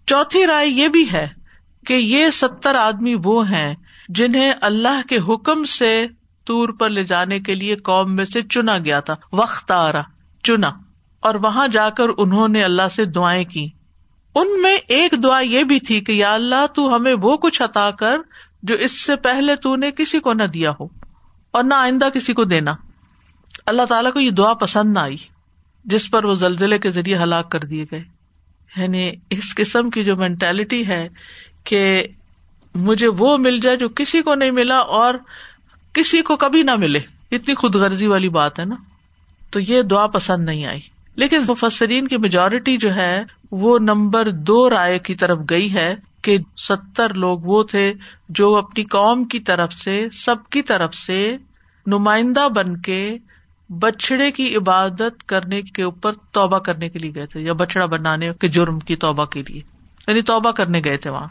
چوتھی 0.07 0.47
رائے 0.47 0.67
یہ 0.67 0.87
بھی 0.87 1.11
ہے 1.11 1.27
کہ 1.87 1.93
یہ 1.93 2.29
ستر 2.29 2.75
آدمی 2.75 3.15
وہ 3.23 3.49
ہیں 3.49 3.75
جنہیں 4.09 4.53
اللہ 4.61 5.07
کے 5.09 5.17
حکم 5.17 5.63
سے 5.63 6.07
تور 6.43 6.69
پر 6.69 6.89
لے 6.89 7.03
جانے 7.03 7.39
کے 7.39 7.55
لیے 7.55 7.75
قوم 7.75 8.15
میں 8.15 8.25
سے 8.25 8.41
چنا 8.41 8.77
گیا 8.77 8.99
تھا۔ 8.99 9.15
وقت 9.33 9.71
آ 9.71 9.91
رہا، 9.91 10.03
چنا۔ 10.43 10.69
اور 11.19 11.35
وہاں 11.35 11.67
جا 11.67 11.89
کر 11.89 12.03
انہوں 12.17 12.47
نے 12.47 12.63
اللہ 12.63 12.87
سے 12.91 13.05
دعائیں 13.05 13.43
کی۔ 13.43 13.69
ان 14.35 14.61
میں 14.61 14.77
ایک 14.87 15.11
دعا 15.23 15.39
یہ 15.39 15.63
بھی 15.63 15.79
تھی 15.79 16.01
کہ 16.01 16.11
یا 16.11 16.33
اللہ، 16.33 16.65
تو 16.75 16.95
ہمیں 16.95 17.15
وہ 17.21 17.37
کچھ 17.37 17.61
عطا 17.61 17.91
کر 17.91 18.17
جو 18.63 18.75
اس 18.75 19.01
سے 19.01 19.15
پہلے 19.15 19.55
تو 19.55 19.75
نے 19.75 19.91
کسی 19.91 20.19
کو 20.19 20.33
نہ 20.33 20.43
دیا 20.43 20.71
ہو 20.79 20.87
اور 21.51 21.63
نہ 21.63 21.73
آئندہ 21.73 22.09
کسی 22.13 22.33
کو 22.33 22.43
دینا۔ 22.43 22.73
اللہ 23.65 23.81
تعالیٰ 23.81 24.13
کو 24.13 24.19
یہ 24.19 24.29
دعا 24.29 24.53
پسند 24.53 24.93
نہ 24.93 24.99
آئی، 24.99 25.17
جس 25.85 26.11
پر 26.11 26.23
وہ 26.23 26.33
زلزلے 26.33 26.79
کے 26.79 26.89
ذریعے 26.89 27.17
ہلاک 27.17 27.51
کر 27.51 27.59
دیے 27.59 27.85
گئے۔ 27.91 28.12
یعنی 28.77 29.11
اس 29.29 29.55
قسم 29.55 29.89
کی 29.89 30.03
جو 30.03 30.15
مینٹلٹی 30.15 30.87
ہے 30.87 31.09
کہ 31.63 32.07
مجھے 32.75 33.07
وہ 33.07 33.37
مل 33.37 33.59
جائے 33.59 33.77
جو 33.77 33.89
کسی 33.89 34.21
کو 34.21 34.35
نہیں 34.35 34.51
ملا 34.51 34.77
اور 34.77 35.13
کسی 35.93 36.21
کو 36.21 36.35
کبھی 36.35 36.63
نہ 36.63 36.71
ملے۔ 36.77 36.99
اتنی 37.31 37.55
خود 37.55 37.75
غرضی 37.75 38.07
والی 38.07 38.29
بات 38.29 38.59
ہے 38.59 38.65
نا۔ 38.65 38.75
تو 39.49 39.59
یہ 39.59 39.81
دعا 39.81 40.07
پسند 40.07 40.45
نہیں 40.45 40.65
آئی۔ 40.65 40.79
لیکن 41.15 41.41
مفسرین 41.47 42.07
کی 42.07 42.17
میجورٹی 42.17 42.77
جو 42.77 42.95
ہے 42.95 43.23
وہ 43.51 43.79
نمبر 43.79 44.31
دو 44.31 44.69
رائے 44.69 44.99
کی 44.99 45.15
طرف 45.15 45.39
گئی 45.49 45.73
ہے 45.73 45.95
کہ 46.21 46.37
ستر 46.57 47.13
لوگ 47.13 47.39
وہ 47.39 47.63
تھے 47.63 47.93
جو 48.29 48.55
اپنی 48.55 48.83
قوم 48.83 49.25
کی 49.25 49.39
طرف 49.39 49.73
سے، 49.73 50.07
سب 50.13 50.35
کی 50.49 50.61
طرف 50.61 50.95
سے 50.95 51.37
نمائندہ 51.85 52.47
بن 52.55 52.77
کے 52.77 53.17
بچڑے 53.79 54.31
کی 54.31 54.55
عبادت 54.55 55.23
کرنے 55.23 55.61
کے 55.61 55.83
اوپر 55.83 56.13
توبہ 56.31 56.59
کرنے 56.59 56.89
کے 56.89 56.99
لیے 56.99 57.11
گئے 57.15 57.25
تھے، 57.25 57.41
یا 57.41 57.53
بچڑا 57.53 57.85
بنانے 57.85 58.31
کے 58.39 58.47
جرم 58.47 58.79
کی 58.79 58.95
توبہ 58.95 59.25
کے 59.25 59.43
لیے۔ 59.47 59.61
یعنی 60.07 60.21
توبہ 60.21 60.51
کرنے 60.51 60.81
گئے 60.85 60.97
تھے 60.97 61.09
وہاں۔ 61.09 61.27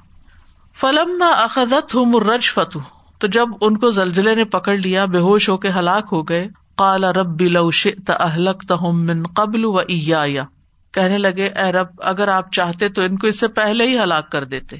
فلم 0.80 1.16
نہ 1.16 1.24
اخذت 1.24 1.94
ہوں 1.94 2.04
مرج 2.04 2.50
فتو 2.50 2.80
تو 3.18 3.26
جب 3.26 3.48
ان 3.60 3.76
کو 3.76 3.90
زلزلے 3.90 4.34
نے 4.34 4.44
پکڑ 4.44 4.76
لیا، 4.76 5.04
بے 5.04 5.18
ہوش 5.18 5.48
ہو 5.48 5.56
کے 5.56 5.68
ہلاک 5.68 6.08
ہو 6.12 6.22
گئے 6.22 6.48
کالا 6.76 7.12
رب 7.12 7.26
بلو 7.26 7.70
اہلک 8.08 8.68
تہم 8.68 9.06
من 9.06 9.22
قبل 9.26 9.64
و 9.64 9.78
ایا 9.78 10.44
کہنے 10.92 11.18
لگے، 11.18 11.48
اے 11.48 11.72
رب، 11.72 11.86
اگر 11.98 12.28
آپ 12.28 12.52
چاہتے 12.52 12.88
تو 12.88 13.02
ان 13.02 13.16
کو 13.16 13.26
اس 13.26 13.40
سے 13.40 13.48
پہلے 13.48 13.86
ہی 13.86 13.98
ہلاک 13.98 14.30
کر 14.30 14.44
دیتے، 14.44 14.76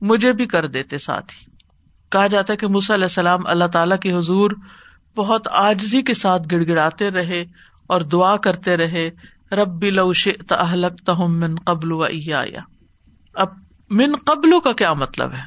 مجھے 0.00 0.32
بھی 0.32 0.46
کر 0.46 0.66
دیتے 0.66 0.98
ساتھ 0.98 1.32
ہی۔ 1.32 1.50
کہا 2.10 2.26
جاتا 2.26 2.52
ہے 2.52 2.56
کہ 2.56 2.66
علیہ 2.66 3.04
السلام 3.04 3.40
اللہ 3.44 3.64
تعالیٰ 3.64 3.98
کے 3.98 4.12
حضور 4.12 4.50
بہت 5.16 5.48
آجزی 5.50 6.02
کے 6.02 6.14
ساتھ 6.14 6.42
گڑ 6.52 6.62
گڑاتے 6.68 7.10
رہے 7.10 7.44
اور 7.86 8.00
دعا 8.00 8.36
کرتے 8.36 8.76
رہے 8.76 9.10
رب 9.52 9.84
لوش 9.84 10.28
تہلک 10.48 11.06
تہم 11.06 11.38
من 11.40 11.54
قبل 11.64 11.92
و 11.92 12.02
ایا 12.02 12.42
اب 13.34 13.48
من 13.90 14.12
قبلو 14.24 14.60
کا 14.60 14.72
کیا 14.72 14.92
مطلب 14.92 15.32
ہے؟ 15.32 15.42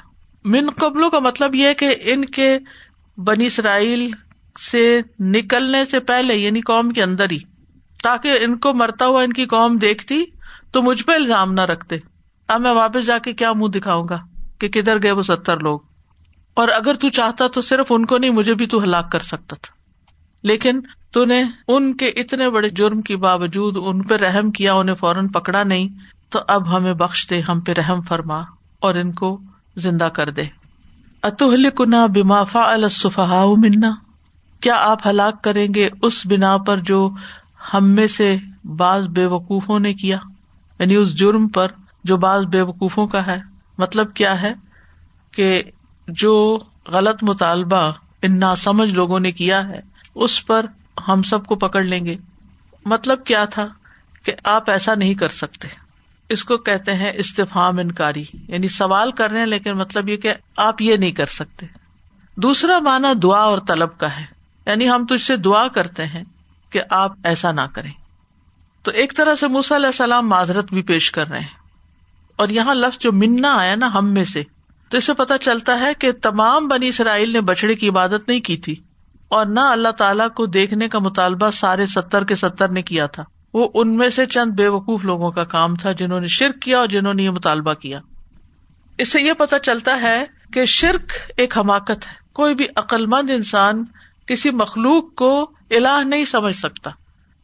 من 0.46 0.70
قبلو 0.70 1.10
کا 1.10 1.20
مطلب 1.20 1.56
یہ 1.56 1.74
کہ 1.74 1.96
ان 2.02 2.26
کے 2.26 2.58
بنی 3.18 3.46
اسرائیل 3.46 4.10
سے 4.72 5.02
نکلنے 5.20 5.86
سے 5.86 6.00
پہلے 6.00 6.36
یعنی 6.36 6.62
قوم 6.62 6.90
کے 6.90 7.04
اندر 7.04 7.32
ہی، 7.32 7.38
تاکہ 8.04 8.38
ان 8.42 8.58
کو 8.58 8.74
مرتا 8.74 9.08
ہوا 9.08 9.24
ان 9.24 9.34
کی 9.34 9.46
قوم 9.46 9.78
دیکھتی 9.78 10.24
تو 10.72 10.82
مجھ 10.82 11.04
پہ 11.04 11.12
الزام 11.12 11.54
نہ 11.54 11.62
رکھتے۔ 11.62 11.98
اب 12.48 12.62
میں 12.62 12.72
واپس 12.72 13.06
جا 13.06 13.18
کے 13.18 13.34
کیا 13.34 13.54
منہ 13.54 13.68
دکھاؤں 13.68 14.08
گا 14.10 14.18
کہ 14.60 14.70
کدھر 14.70 15.04
گئے 15.04 15.12
وہ 15.12 15.22
ستر 15.22 15.60
لوگ؟ 15.60 15.80
اور 16.54 16.68
اگر 16.68 16.94
تو 16.94 17.10
چاہتا 17.10 17.48
تو 17.48 17.62
صرف 17.62 17.88
ان 17.90 18.06
کو 18.06 18.18
نہیں، 18.18 18.32
مجھے 18.32 18.54
بھی 18.54 18.66
تو 18.66 18.84
ہلاک 18.84 19.12
کر 19.12 19.20
سکتا 19.20 19.56
تھا۔ 19.62 19.74
لیکن 20.44 20.82
تو 21.12 21.26
نے 21.26 21.44
ان 21.68 21.98
کے 21.98 22.06
اتنے 22.06 22.50
بڑے 22.50 22.70
جرم 22.70 23.02
کے 23.02 23.18
باوجود 23.18 23.76
ان 23.86 24.02
پہ 24.02 24.16
رحم 24.16 24.52
کیا، 24.52 24.74
انہیں 24.74 24.96
فوراً 24.96 25.28
پکڑا 25.28 25.64
نہیں، 25.64 25.88
تو 26.30 26.40
اب 26.48 26.78
ہمیں 26.78 26.94
بخش 26.94 27.30
دے، 27.30 27.42
ہم 27.42 27.60
پہ 27.60 27.72
رحم 27.72 28.02
فرما 28.02 28.42
اور 28.80 28.96
ان 28.96 29.12
کو 29.12 29.42
زندہ 29.76 30.04
کر 30.04 30.30
دے۔ 30.30 30.44
اتحل 31.24 31.70
کنا 31.70 32.06
بمافا 32.06 32.74
الصفا 32.74 33.46
منا۔ 33.58 33.92
کیا 34.60 34.76
آپ 34.76 35.08
ہلاک 35.08 35.44
کریں 35.44 35.68
گے 35.76 35.90
اس 36.02 36.26
بنا 36.26 36.58
پر 36.58 36.78
جو 36.78 37.10
ہم 37.74 37.90
میں 37.90 38.08
سے 38.08 38.38
بعض 38.64 39.08
بے 39.08 39.26
وقوفوں 39.26 39.80
نے 39.80 39.94
کیا؟ 39.94 40.18
یعنی 40.80 40.96
اس 40.96 41.16
جرم 41.16 41.48
پر 41.48 41.68
جو 42.04 42.18
بعض 42.18 42.44
بے 42.44 42.62
وقوفوں 42.62 43.08
کا 43.08 43.28
ہے۔ 43.28 43.42
مطلب 43.78 44.14
کیا 44.14 44.42
ہے؟ 44.42 44.54
کہ 45.32 45.64
جو 46.08 46.60
غلط 46.88 47.24
مطالبہ 47.24 47.92
ان 48.22 48.40
ناسمجھ 48.40 48.94
لوگوں 48.94 49.20
نے 49.20 49.32
کیا 49.32 49.70
ہے، 49.70 49.80
اس 50.16 50.46
پر 50.46 50.66
ہم 51.08 51.22
سب 51.22 51.46
کو 51.46 51.56
پکڑ 51.56 51.84
لیں 51.84 52.06
گے۔ 52.06 52.18
مطلب 52.86 53.24
کیا 53.24 53.46
تھا 53.46 53.68
کہ 54.24 54.34
آپ 54.44 54.70
ایسا 54.70 54.96
نہیں 54.96 55.14
کر 55.14 55.30
سکتے۔ 55.30 55.68
اس 56.30 56.44
کو 56.44 56.58
کہتے 56.58 56.94
ہیں 56.94 57.12
استفام 57.16 57.80
انکاری۔ 57.80 58.24
یعنی 58.48 58.68
سوال 58.68 59.12
کر 59.12 59.30
رہے 59.30 59.40
ہیں 59.40 59.46
لیکن 59.46 59.78
مطلب 59.78 60.10
یہ 60.10 60.18
کہ 60.18 60.34
آپ 60.58 60.82
یہ 60.82 60.96
نہیں 60.96 61.12
کر 61.12 61.26
سکتے۔ 61.26 61.66
دوسرا 62.36 62.80
مانا 62.80 63.14
دعا 63.24 63.42
اور 63.42 63.58
طلب 63.68 63.98
کا 63.98 64.18
ہے۔ 64.18 64.26
یعنی 64.66 64.90
ہم 64.90 65.06
تجھ 65.10 65.22
سے 65.22 65.38
دعا 65.38 65.68
کرتے 65.68 66.06
ہیں 66.06 66.24
کہ 66.70 66.82
آپ 66.90 67.14
ایسا 67.24 67.52
نہ 67.52 67.62
کریں۔ 67.74 67.92
تو 68.82 68.92
ایک 68.92 69.18
طرح 69.18 69.36
سے 69.36 69.46
علیہ 69.46 69.88
السلام 69.88 70.30
معذرت 70.30 70.74
بھی 70.74 70.82
پیش 70.82 71.12
کر 71.12 71.28
رہے 71.28 71.40
ہیں۔ 71.40 71.64
اور 72.36 72.48
یہاں 72.48 72.74
لفظ 72.74 72.98
جو 72.98 73.12
منا 73.12 73.56
آیا 73.56 73.76
نا 73.76 73.94
ہم 73.94 74.14
میں 74.14 74.24
سے 74.24 74.44
تو 74.94 74.98
اس 74.98 75.04
سے 75.04 75.14
پتا 75.14 75.38
چلتا 75.38 75.80
ہے 75.80 75.94
کہ 76.00 76.12
تمام 76.12 76.68
بنی 76.68 76.88
اسرائیل 76.88 77.34
نے 77.34 77.42
بچڑے 77.42 77.76
کی 77.76 77.90
عبادت 77.90 78.28
نہیں 78.28 78.40
کی 78.40 78.58
تھی 78.58 78.76
اور 79.28 79.46
نہ 79.46 79.60
اللہ 79.60 79.90
تعالیٰ 79.90 80.30
کو 80.30 80.46
دیکھنے 80.46 80.88
کا 80.88 81.00
مطالبہ 81.00 81.52
سارے 81.52 81.86
ستر 81.86 82.24
کے 82.24 82.36
ستر 82.36 82.70
نے 82.70 82.82
کیا 82.82 83.06
تھا۔ 83.06 83.24
وہ 83.54 83.70
ان 83.74 83.98
میں 83.98 84.10
سے 84.10 84.26
چند 84.26 84.52
بے 84.52 84.68
وقوف 84.68 85.06
لوگوں 85.06 85.32
کا 85.32 85.44
کام 85.44 85.76
تھا 85.76 85.92
جنہوں 85.92 86.20
نے 86.20 86.28
شرک 86.28 86.62
کیا 86.62 86.80
اور 86.80 86.88
جنہوں 86.88 87.14
نے 87.14 87.24
یہ 87.24 87.30
مطالبہ 87.30 87.74
کیا۔ 87.74 88.00
اس 88.98 89.12
سے 89.12 89.22
یہ 89.22 89.34
پتا 89.34 89.60
چلتا 89.60 90.02
ہے 90.02 90.26
کہ 90.54 90.66
شرک 90.66 91.12
ایک 91.38 91.58
حماقت 91.58 92.08
ہے۔ 92.08 92.14
کوئی 92.34 92.56
بھی 92.56 92.66
عقل 92.76 93.06
مند 93.06 93.30
انسان 93.30 93.86
کسی 94.28 94.52
مخلوق 94.52 95.16
کو 95.16 95.52
الہ 95.72 96.04
نہیں 96.06 96.26
سمجھ 96.26 96.56
سکتا۔ 96.56 96.90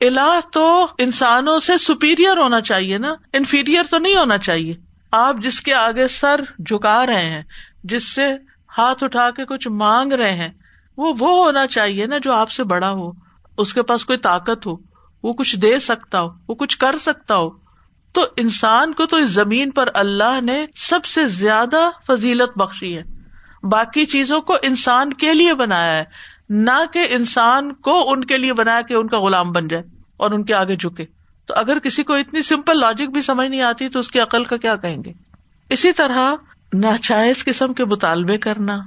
الہ 0.02 0.40
تو 0.54 0.88
انسانوں 0.98 1.60
سے 1.60 1.78
سپیریئر 1.78 2.38
ہونا 2.38 2.62
چاہیے 2.62 2.98
نا۔ 2.98 3.14
انفیریئر 3.34 3.84
تو 3.90 3.98
نہیں 3.98 4.16
ہونا 4.16 4.38
چاہیے۔ 4.38 4.89
آپ 5.12 5.36
جس 5.38 5.62
کے 5.62 5.74
آگے 5.74 6.08
سر 6.08 6.42
جھکا 6.60 7.06
رہے 7.06 7.30
ہیں، 7.30 7.44
جس 7.84 8.16
سے 8.16 8.26
ہاتھ 8.78 9.04
اٹھا 9.04 9.32
کے 9.32 9.46
کچھ 9.46 9.68
مانگ 9.68 10.12
رہے 10.12 10.34
ہیں، 10.34 10.50
وہ 10.98 11.14
وہ 11.20 11.46
ہونا 11.46 11.68
چاہیے 11.68 12.08
نا 12.08 12.18
جو 12.18 12.34
آپ 12.34 12.52
سے 12.52 12.64
بڑا 12.64 12.90
ہو۔ 12.90 13.12
اس 13.58 13.74
کے 13.74 13.84
پاس 13.84 14.06
کوئی 14.06 14.20
طاقت 14.20 14.68
ہو، 14.68 14.72
وہ 15.24 15.34
کچھ 15.34 15.56
دے 15.56 15.80
سکتا 15.80 16.22
ہو، 16.22 16.28
وہ 16.50 16.56
کچھ 16.56 16.78
کر 16.78 16.98
سکتا 16.98 17.36
ہو۔ 17.36 17.50
تو 18.14 18.26
انسان 18.38 18.94
کو 18.94 19.06
تو 19.06 19.18
اس 19.18 19.30
زمین 19.30 19.72
پر 19.72 19.90
اللہ 19.94 20.42
نے 20.42 20.66
سب 20.76 21.06
سے 21.06 21.28
زیادہ 21.28 21.90
فضیلت 22.08 22.58
بخشی 22.58 22.98
ہے۔ 22.98 23.04
باقی 23.64 24.06
چیزوں 24.06 24.42
کو 24.42 24.58
انسان 24.62 25.14
کے 25.14 25.34
لیے 25.34 25.54
بنایا 25.54 25.96
ہے۔ 25.96 26.04
نہ 26.50 26.86
کہ 26.94 27.08
انسان 27.10 27.74
کو 27.74 28.12
ان 28.12 28.26
کے 28.26 28.38
لیے 28.38 28.54
بنایا 28.54 28.82
کہ 28.82 28.94
ان 28.94 29.08
کا 29.08 29.20
غلام 29.20 29.52
بن 29.52 29.68
جائے 29.68 29.84
اور 30.18 30.32
ان 30.32 30.44
کے 30.44 30.54
آگے 30.54 30.76
جھکے۔ 30.76 31.06
تو 31.50 31.56
اگر 31.56 31.80
کسی 31.80 32.04
کو 32.04 32.14
اتنی 32.14 32.42
سمپل 32.42 32.80
لاجک 32.80 33.10
بھی 33.10 33.22
سمجھ 33.22 33.48
نہیں 33.48 33.62
آتی 33.62 33.90
تو 33.90 34.00
اس 34.00 34.12
کی 34.12 34.20
عقل 34.20 34.44
کا 34.44 34.58
کیا 34.58 34.76
کہیں 34.76 35.04
گے؟ 35.04 35.14
اسی 35.70 35.92
طرح 35.92 36.34
ناجائز 36.74 37.46
قسم 37.46 37.74
کے 37.74 37.86
مطالبے 37.86 38.38
کرنا 38.38 38.80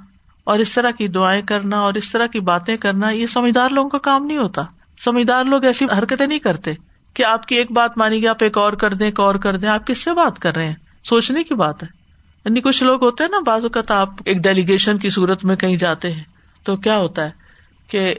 اور 0.45 0.59
اس 0.59 0.75
طرح 0.75 0.91
کی 0.91 1.09
دعائیں 1.09 1.43
کرنا 1.43 1.81
اور 1.81 1.95
اس 1.95 2.13
طرح 2.13 2.27
کی 2.27 2.41
باتیں 2.41 2.77
کرنا، 2.77 3.11
یہ 3.11 3.27
سمجھدار 3.27 3.71
لوگوں 3.71 3.91
کا 3.91 3.99
کام 3.99 4.27
نہیں 4.27 4.39
ہوتا۔ 4.39 4.63
سمجھدار 5.05 5.45
لوگ 5.45 5.65
ایسی 5.65 5.85
حرکتیں 5.85 6.27
نہیں 6.27 6.39
کرتے 6.39 6.75
کہ 7.15 7.25
آپ 7.25 7.47
کی 7.47 7.55
ایک 7.55 7.73
بات 7.73 7.99
مانی 7.99 8.23
گی 8.23 8.27
آپ 8.27 8.37
ایک 8.41 8.59
اور 8.59 8.73
کر 8.73 8.95
دیں، 8.95 9.07
ایک 9.07 9.21
اور 9.21 9.35
کر 9.35 9.57
دیں، 9.57 9.69
آپ 9.69 9.87
کس 9.87 9.99
سے 9.99 10.15
بات 10.15 10.39
کر 10.39 10.55
رہے 10.55 10.67
ہیں؟ 10.67 10.75
سوچنے 11.05 11.43
کی 11.43 11.55
بات 11.55 11.83
ہے۔ 11.83 11.89
یعنی 12.45 12.61
کچھ 12.61 12.83
لوگ 12.83 13.05
ہوتے 13.05 13.25
ہیں 13.25 13.31
نا، 13.31 13.39
بعض 13.47 13.63
اوقات 13.63 13.91
آپ 13.91 14.09
ایک 14.25 14.39
ڈیلیگیشن 14.39 14.99
کی 14.99 15.11
صورت 15.11 15.45
میں 15.45 15.57
کہیں 15.57 15.77
جاتے 15.77 16.13
ہیں 16.13 16.23
تو 16.63 16.77
کیا 16.77 16.99
ہوتا 16.99 17.25
ہے 17.25 17.31
کہ 17.91 18.15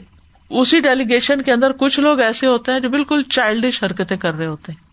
اسی 0.60 0.80
ڈیلیگیشن 0.80 1.42
کے 1.42 1.52
اندر 1.52 1.72
کچھ 1.72 2.00
لوگ 2.00 2.20
ایسے 2.20 2.46
ہوتے 2.46 2.72
ہیں 2.72 2.80
جو 2.80 2.88
بالکل 2.88 3.22
چائلڈش 3.22 3.82
حرکتیں 3.82 4.16
کر 4.16 4.34
رہے 4.34 4.46
ہوتے 4.46 4.72
ہیں۔ 4.72 4.84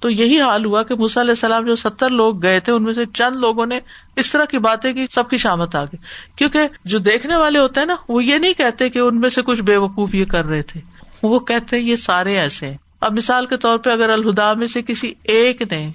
تو 0.00 0.10
یہی 0.10 0.40
حال 0.40 0.64
ہوا 0.64 0.82
کہ 0.82 0.94
علیہ 0.94 1.30
السلام 1.30 1.64
جو 1.64 1.76
ستر 1.76 2.10
لوگ 2.10 2.42
گئے 2.42 2.60
تھے، 2.60 2.72
ان 2.72 2.82
میں 2.82 2.92
سے 2.92 3.04
چند 3.14 3.36
لوگوں 3.36 3.66
نے 3.66 3.80
اس 4.16 4.32
طرح 4.32 4.44
کی 4.44 4.58
باتیں 4.58 4.92
کی، 4.92 5.06
سب 5.10 5.30
کی 5.30 5.36
شامت 5.36 5.76
آ 5.76 5.84
گئی 5.84 5.96
کیونکہ 6.36 6.58
جو 6.84 6.98
دیکھنے 6.98 7.36
والے 7.36 7.58
ہوتے 7.58 7.80
ہیں 7.80 7.86
نا، 7.86 7.96
وہ 8.08 8.24
یہ 8.24 8.38
نہیں 8.38 8.52
کہتے 8.52 8.88
کہ 8.88 8.98
ان 8.98 9.20
میں 9.20 9.30
سے 9.30 9.42
کچھ 9.42 9.62
بے 9.62 9.76
وقوف 9.76 10.14
یہ 10.14 10.24
کر 10.24 10.44
رہے 10.44 10.62
تھے۔ 10.62 10.80
وہ 11.22 11.38
کہتے 11.38 11.78
یہ 11.78 11.96
سارے 11.96 12.38
ایسے 12.38 12.66
ہیں۔ 12.66 12.76
اب 13.00 13.16
مثال 13.16 13.46
کے 13.46 13.56
طور 13.56 13.78
پہ 13.78 13.90
اگر 13.90 14.10
الہدا 14.10 14.52
میں 14.52 14.66
سے 14.66 14.82
کسی 14.82 15.14
ایک 15.22 15.62
نے 15.70 15.90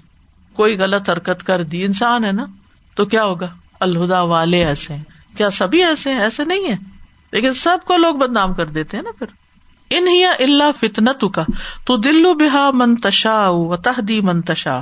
کوئی 0.54 0.78
غلط 0.78 1.10
حرکت 1.10 1.44
کر 1.44 1.63
دی، 1.63 1.84
انسان 1.84 2.26
ہے 2.26 2.32
نا، 2.32 2.46
تو 2.96 3.06
کیا 3.06 3.24
ہوگا؟ 3.24 3.48
الہدا 3.80 4.22
والے 4.22 4.65
ایسے 4.65 4.96
ہیں۔ 4.96 5.04
کیا 5.38 5.50
سبھی 5.50 5.84
ایسے 5.84 6.10
ہیں؟ 6.10 6.20
ایسے 6.20 6.44
نہیں 6.46 6.68
ہے 6.68 6.95
لیکن 7.36 7.54
سب 7.54 7.78
کو 7.86 7.98
لوگ 7.98 8.15
بدنام 8.15 8.54
کر 8.54 8.65
دیتے 8.69 8.98
ہیں 8.98 9.04
نا 9.04 9.12
پھر۔ 9.19 9.28
انہیا 9.91 10.32
اللہ 10.39 10.71
فتنت 10.80 11.24
کا 11.36 11.43
تو 11.86 11.98
دلو 11.98 12.34
بحا 12.34 12.69
منتشا 12.74 13.38
و 13.50 13.76
تحدی 13.78 14.19
منتشا 14.21 14.80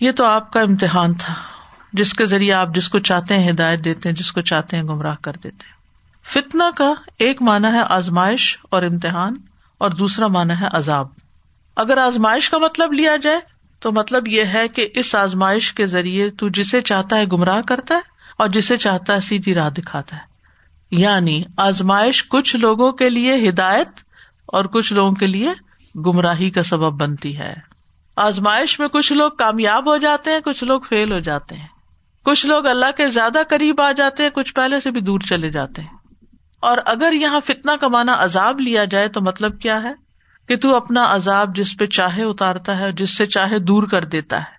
یہ 0.00 0.12
تو 0.12 0.24
آپ 0.24 0.52
کا 0.52 0.60
امتحان 0.60 1.14
تھا، 1.14 1.34
جس 1.92 2.14
کے 2.14 2.24
ذریعے 2.26 2.52
آپ 2.52 2.74
جس 2.74 2.88
کو 2.88 2.98
چاہتے 2.98 3.36
ہیں 3.36 3.50
ہدایت 3.50 3.84
دیتے 3.84 4.08
ہیں، 4.08 4.16
جس 4.16 4.32
کو 4.32 4.40
چاہتے 4.40 4.76
ہیں 4.76 4.84
گمراہ 4.84 5.14
کر 5.22 5.32
دیتے 5.32 5.66
ہیں۔ 5.66 5.74
فتنا 6.26 6.70
کا 6.76 6.92
ایک 7.18 7.42
مانا 7.42 7.72
ہے 7.72 7.82
آزمائش 7.88 8.56
اور 8.70 8.82
امتحان، 8.82 9.34
اور 9.80 9.90
دوسرا 9.90 10.26
مانا 10.26 10.60
ہے 10.60 10.66
عذاب۔ 10.72 11.08
اگر 11.76 11.98
آزمائش 11.98 12.50
کا 12.50 12.58
مطلب 12.58 12.92
لیا 12.92 13.16
جائے، 13.16 13.40
تو 13.82 13.92
مطلب 13.92 14.28
یہ 14.28 14.44
ہے 14.44 14.68
کہ 14.68 14.88
اس 14.94 15.14
آزمائش 15.14 15.72
کے 15.72 15.86
ذریعے 15.86 16.30
تو 16.30 16.48
جسے 16.48 16.80
چاہتا 16.80 17.18
ہے 17.18 17.26
گمراہ 17.32 17.60
کرتا 17.60 17.94
ہے، 17.94 18.14
اور 18.36 18.48
جسے 18.48 18.76
چاہتا 18.76 19.14
ہے 19.14 19.20
سیدھی 19.20 19.54
راہ 19.54 19.70
دکھاتا 19.70 20.16
ہے۔ 20.16 20.35
یعنی 20.90 21.42
آزمائش 21.56 22.28
کچھ 22.28 22.56
لوگوں 22.56 22.92
کے 22.92 23.10
لیے 23.10 23.48
ہدایت 23.48 23.88
اور 24.46 24.64
کچھ 24.64 24.92
لوگوں 24.92 25.12
کے 25.12 25.26
لیے 25.26 25.52
گمراہی 25.96 26.50
کا 26.50 26.62
سبب 26.62 27.00
بنتی 27.00 27.38
ہے۔ 27.38 27.54
آزمائش 28.16 28.80
میں 28.80 28.88
کچھ 28.88 29.12
لوگ 29.12 29.30
کامیاب 29.30 29.88
ہو 29.88 29.96
جاتے 29.96 30.30
ہیں، 30.30 30.40
کچھ 30.44 30.64
لوگ 30.64 30.80
فیل 30.80 31.12
ہو 31.12 31.18
جاتے 31.18 31.54
ہیں۔ 31.54 31.66
کچھ 32.24 32.46
لوگ 32.46 32.66
اللہ 32.66 32.86
کے 32.96 33.06
زیادہ 33.06 33.38
قریب 33.48 33.80
آ 33.80 33.92
جاتے 33.92 34.22
ہیں، 34.22 34.30
کچھ 34.30 34.54
پہلے 34.54 34.80
سے 34.80 34.90
بھی 34.90 35.00
دور 35.00 35.20
چلے 35.20 35.50
جاتے 35.50 35.82
ہیں۔ 35.82 35.96
اور 36.60 36.78
اگر 36.84 37.12
یہاں 37.12 37.40
فتنا 37.44 37.76
کا 37.76 37.88
مانا 37.88 38.14
عذاب 38.18 38.60
لیا 38.60 38.84
جائے 38.84 39.08
تو 39.08 39.20
مطلب 39.20 39.60
کیا 39.60 39.82
ہے؟ 39.82 39.92
کہ 40.48 40.56
تو 40.56 40.76
اپنا 40.76 41.14
عذاب 41.14 41.56
جس 41.56 41.78
پہ 41.78 41.86
چاہے 41.86 42.22
اتارتا 42.22 42.80
ہے 42.80 42.92
جس 42.92 43.16
سے 43.16 43.26
چاہے 43.26 43.58
دور 43.58 43.82
کر 43.82 44.04
دیتا 44.04 44.38
ہے۔ 44.38 44.56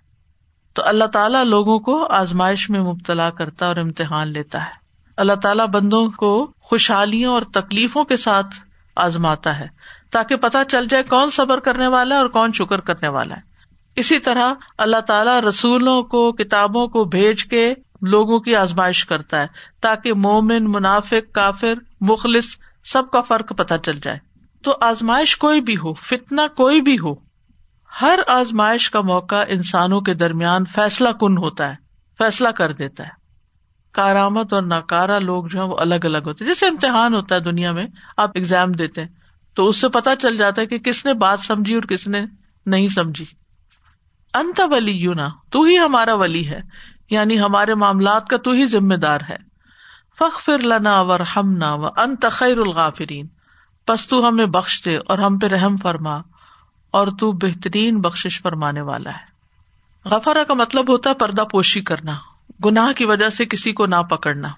تو 0.74 0.82
اللہ 0.84 1.04
تعالیٰ 1.04 1.44
لوگوں 1.44 1.78
کو 1.78 2.06
آزمائش 2.06 2.70
میں 2.70 2.80
مبتلا 2.80 3.30
کرتا 3.30 3.66
اور 3.66 3.76
امتحان 3.76 4.28
لیتا 4.28 4.60
ہے۔ 4.60 4.77
اللہ 5.18 5.32
تعالیٰ 5.32 5.66
بندوں 5.66 6.10
کو 6.10 6.52
خوشحالیوں 6.60 7.34
اور 7.34 7.42
تکلیفوں 7.42 8.04
کے 8.04 8.16
ساتھ 8.16 8.54
آزماتا 8.96 9.58
ہے 9.58 9.68
تاکہ 10.10 10.36
پتہ 10.36 10.58
چل 10.68 10.86
جائے 10.88 11.02
کون 11.02 11.30
صبر 11.30 11.60
کرنے 11.60 11.86
والا 11.86 12.14
ہے 12.14 12.20
اور 12.20 12.28
کون 12.28 12.52
شکر 12.52 12.80
کرنے 12.80 13.08
والا 13.08 13.36
ہے۔ 13.36 13.40
اسی 13.96 14.18
طرح 14.18 14.54
اللہ 14.78 15.00
تعالیٰ 15.00 15.40
رسولوں 15.40 16.02
کو، 16.02 16.32
کتابوں 16.32 16.86
کو 16.86 17.04
بھیج 17.04 17.44
کے 17.44 17.74
لوگوں 18.02 18.38
کی 18.40 18.56
آزمائش 18.56 19.04
کرتا 19.04 19.40
ہے 19.40 19.46
تاکہ 19.80 20.12
مومن، 20.12 20.64
منافق، 20.64 21.34
کافر، 21.34 21.74
مخلص 22.00 22.56
سب 22.84 23.10
کا 23.12 23.20
فرق 23.20 23.56
پتہ 23.56 23.74
چل 23.84 23.98
جائے۔ 24.02 24.18
تو 24.62 24.76
آزمائش 24.80 25.36
کوئی 25.36 25.60
بھی 25.60 25.76
ہو 25.76 25.94
فتنا 25.94 26.46
کوئی 26.46 26.80
بھی 26.80 26.96
ہو، 27.04 27.14
ہر 28.02 28.18
آزمائش 28.26 28.90
کا 28.90 29.00
موقع 29.00 29.44
انسانوں 29.48 30.00
کے 30.00 30.14
درمیان 30.14 30.64
فیصلہ 30.64 31.08
کن 31.08 31.38
ہوتا 31.38 31.70
ہے، 31.70 31.76
فیصلہ 32.18 32.48
کر 32.48 32.72
دیتا 32.72 33.04
ہے۔ 33.04 33.27
کارآمد 33.98 34.52
اور 34.52 34.62
ناکارا 34.64 35.18
لوگ 35.18 35.46
جو 35.46 35.58
ہے 35.58 35.64
وہ 35.64 35.76
الگ 35.78 36.04
الگ 36.04 36.26
ہوتے 36.26 36.44
جیسے 36.44 36.66
امتحان 36.66 37.14
ہوتا 37.14 37.34
ہے 37.34 37.40
دنیا 37.40 37.72
میں، 37.72 37.86
آپ 38.16 38.30
ایگزام 38.34 38.72
دیتے 38.72 39.00
ہیں، 39.00 39.08
تو 39.56 39.66
اس 39.68 39.76
سے 39.76 39.88
پتا 39.88 40.16
چل 40.16 40.36
جاتا 40.36 40.62
ہے 40.62 40.66
کہ 40.66 40.78
کس 40.78 41.04
نے 41.04 41.14
بات 41.14 41.40
سمجھی 41.40 41.74
اور 41.74 41.82
کس 41.82 42.06
نے 42.08 42.24
نہیں 42.66 42.88
سمجھی۔ 42.88 43.24
انت 44.34 44.60
ولی 44.70 44.92
یو 44.92 45.14
نا 45.14 45.28
تو 45.50 45.62
ہی 45.62 45.78
ہمارا 45.78 46.14
ولی 46.14 46.46
ہے 46.48 46.60
یعنی 47.10 47.40
ہمارے 47.40 47.74
معاملات 47.74 48.28
کا 48.28 48.36
تو 48.36 48.50
ہی 48.50 48.66
ذمہ 48.66 48.94
دار 48.94 49.20
ہے۔ 49.28 49.36
فخ 50.18 50.40
فر 50.42 50.62
لنا 50.62 51.00
ور 51.00 51.20
ہم 51.36 51.52
نا 51.52 51.72
و 51.74 51.86
انت 51.96 52.26
خیر 52.30 52.58
الغافرین۔ 52.58 53.26
پس 53.88 54.06
تو 54.08 54.26
ہمیں 54.28 54.46
بخش 54.46 54.80
دے 54.84 54.96
اور 54.96 55.18
ہم 55.18 55.38
پہ 55.38 55.46
رحم 55.46 55.76
فرما، 55.76 56.16
اور 56.94 57.08
تو 57.20 57.32
بہترین 57.32 58.00
بخش 58.00 58.40
فرمانے 58.42 58.80
والا 58.80 59.10
ہے۔ 59.10 59.26
غفارا 60.04 60.42
کا 60.44 60.54
مطلب 60.54 60.90
ہوتا 60.90 61.10
ہے 61.10 61.14
پردہ 61.14 61.44
پوشی 61.50 61.80
کرنا۔ 61.80 62.16
گناہ 62.64 62.92
کی 62.92 63.04
وجہ 63.04 63.28
سے 63.28 63.46
کسی 63.46 63.72
کو 63.72 63.86
نہ 63.86 64.02
پکڑنا۔ 64.10 64.48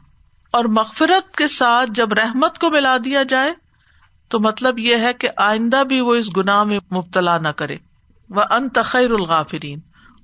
اور 0.51 0.65
مغفرت 0.65 1.37
کے 1.37 1.49
ساتھ 1.49 1.91
جب 1.91 2.13
رحمت 2.13 2.59
کو 2.59 2.71
ملا 2.71 2.97
دیا 3.05 3.23
جائے، 3.23 3.53
تو 4.29 4.39
مطلب 4.39 4.79
یہ 4.79 4.97
ہے 4.97 5.13
کہ 5.13 5.29
آئندہ 5.37 5.85
بھی 5.85 6.01
وہ 6.01 6.15
اس 6.15 6.37
گناہ 6.37 6.65
میں 6.65 6.81
مبتلا 6.93 7.39
نہ 7.39 7.49
کرے۔ 7.49 7.77
وہ 8.29 8.43
ان 8.51 8.69
تخیر 8.69 9.11
الغافرین 9.11 9.79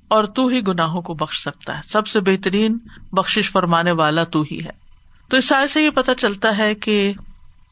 اور 0.09 0.25
تو 0.25 0.47
ہی 0.47 0.67
گناہوں 0.67 1.03
کو 1.03 1.15
بخش 1.15 1.41
سکتا 1.41 1.77
ہے۔ 1.77 1.83
سب 1.89 2.07
سے 2.07 2.21
بہترین 2.21 2.79
بخش 3.13 3.51
فرمانے 3.53 3.93
والا 3.93 4.25
تو 4.25 4.45
ہی 4.51 4.65
ہے۔ 4.65 4.71
تو 5.29 5.37
اس 5.37 5.45
سائے 5.45 5.67
سے 5.67 5.83
یہ 5.83 5.91
پتا 5.91 6.15
چلتا 6.15 6.59
ہے 6.59 6.75
کہ 6.75 7.13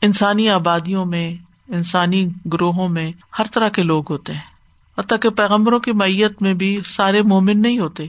انسانی 0.03 0.51
آبادیوں 0.51 1.07
میں، 1.07 1.37
انسانی 1.69 2.29
گروہوں 2.53 2.89
میں 2.89 3.13
ہر 3.39 3.45
طرح 3.53 3.69
کے 3.69 3.83
لوگ 3.83 4.05
ہوتے 4.11 4.33
ہیں۔ 4.33 4.55
حتیٰ 4.99 5.19
کہ 5.21 5.31
پیغمبروں 5.31 5.81
کی 5.81 5.93
میت 5.93 6.43
میں 6.43 6.55
بھی 6.55 6.81
سارے 6.87 7.23
مومن 7.23 7.63
نہیں 7.63 7.79
ہوتے۔ 7.79 8.07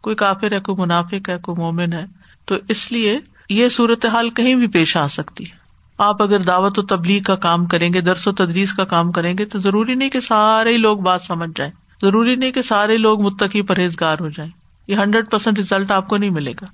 کوئی 0.00 0.16
کافر 0.16 0.52
ہے، 0.52 0.60
کوئی 0.60 0.82
منافق 0.82 1.28
ہے، 1.28 1.38
کوئی 1.38 1.60
مومن 1.60 1.92
ہے، 1.92 2.04
تو 2.44 2.54
اس 2.68 2.92
لیے 2.92 3.18
یہ 3.48 3.68
صورت 3.68 4.06
حال 4.06 4.30
کہیں 4.30 4.54
بھی 4.54 4.66
پیش 4.66 4.96
آ 4.96 5.08
سکتی 5.08 5.44
ہے۔ 5.44 5.56
آپ 5.98 6.22
اگر 6.22 6.40
دعوت 6.40 6.78
و 6.78 6.82
تبلیغ 6.82 7.22
کا 7.22 7.36
کام 7.36 7.66
کریں 7.66 7.92
گے، 7.92 8.00
درس 8.00 8.28
و 8.28 8.32
تدریس 8.32 8.72
کا 8.72 8.84
کام 8.84 9.12
کریں 9.12 9.38
گے، 9.38 9.44
تو 9.44 9.58
ضروری 9.58 9.94
نہیں 9.94 10.08
کہ 10.08 10.20
سارے 10.20 10.76
لوگ 10.76 10.98
بات 10.98 11.22
سمجھ 11.22 11.50
جائیں۔ 11.56 11.72
ضروری 12.02 12.36
نہیں 12.36 12.52
کہ 12.52 12.62
سارے 12.62 12.98
لوگ 12.98 13.22
متقی 13.22 13.62
پرہیزگار 13.62 14.16
ہو 14.20 14.28
جائیں۔ 14.28 14.50
یہ 14.88 14.96
ہنڈریڈ 14.96 15.30
پرسینٹ 15.30 15.58
ریزلٹ 15.58 15.90
آپ 15.90 16.08
کو 16.08 16.16
نہیں 16.16 16.30
ملے 16.30 16.52
گا۔ 16.52 16.64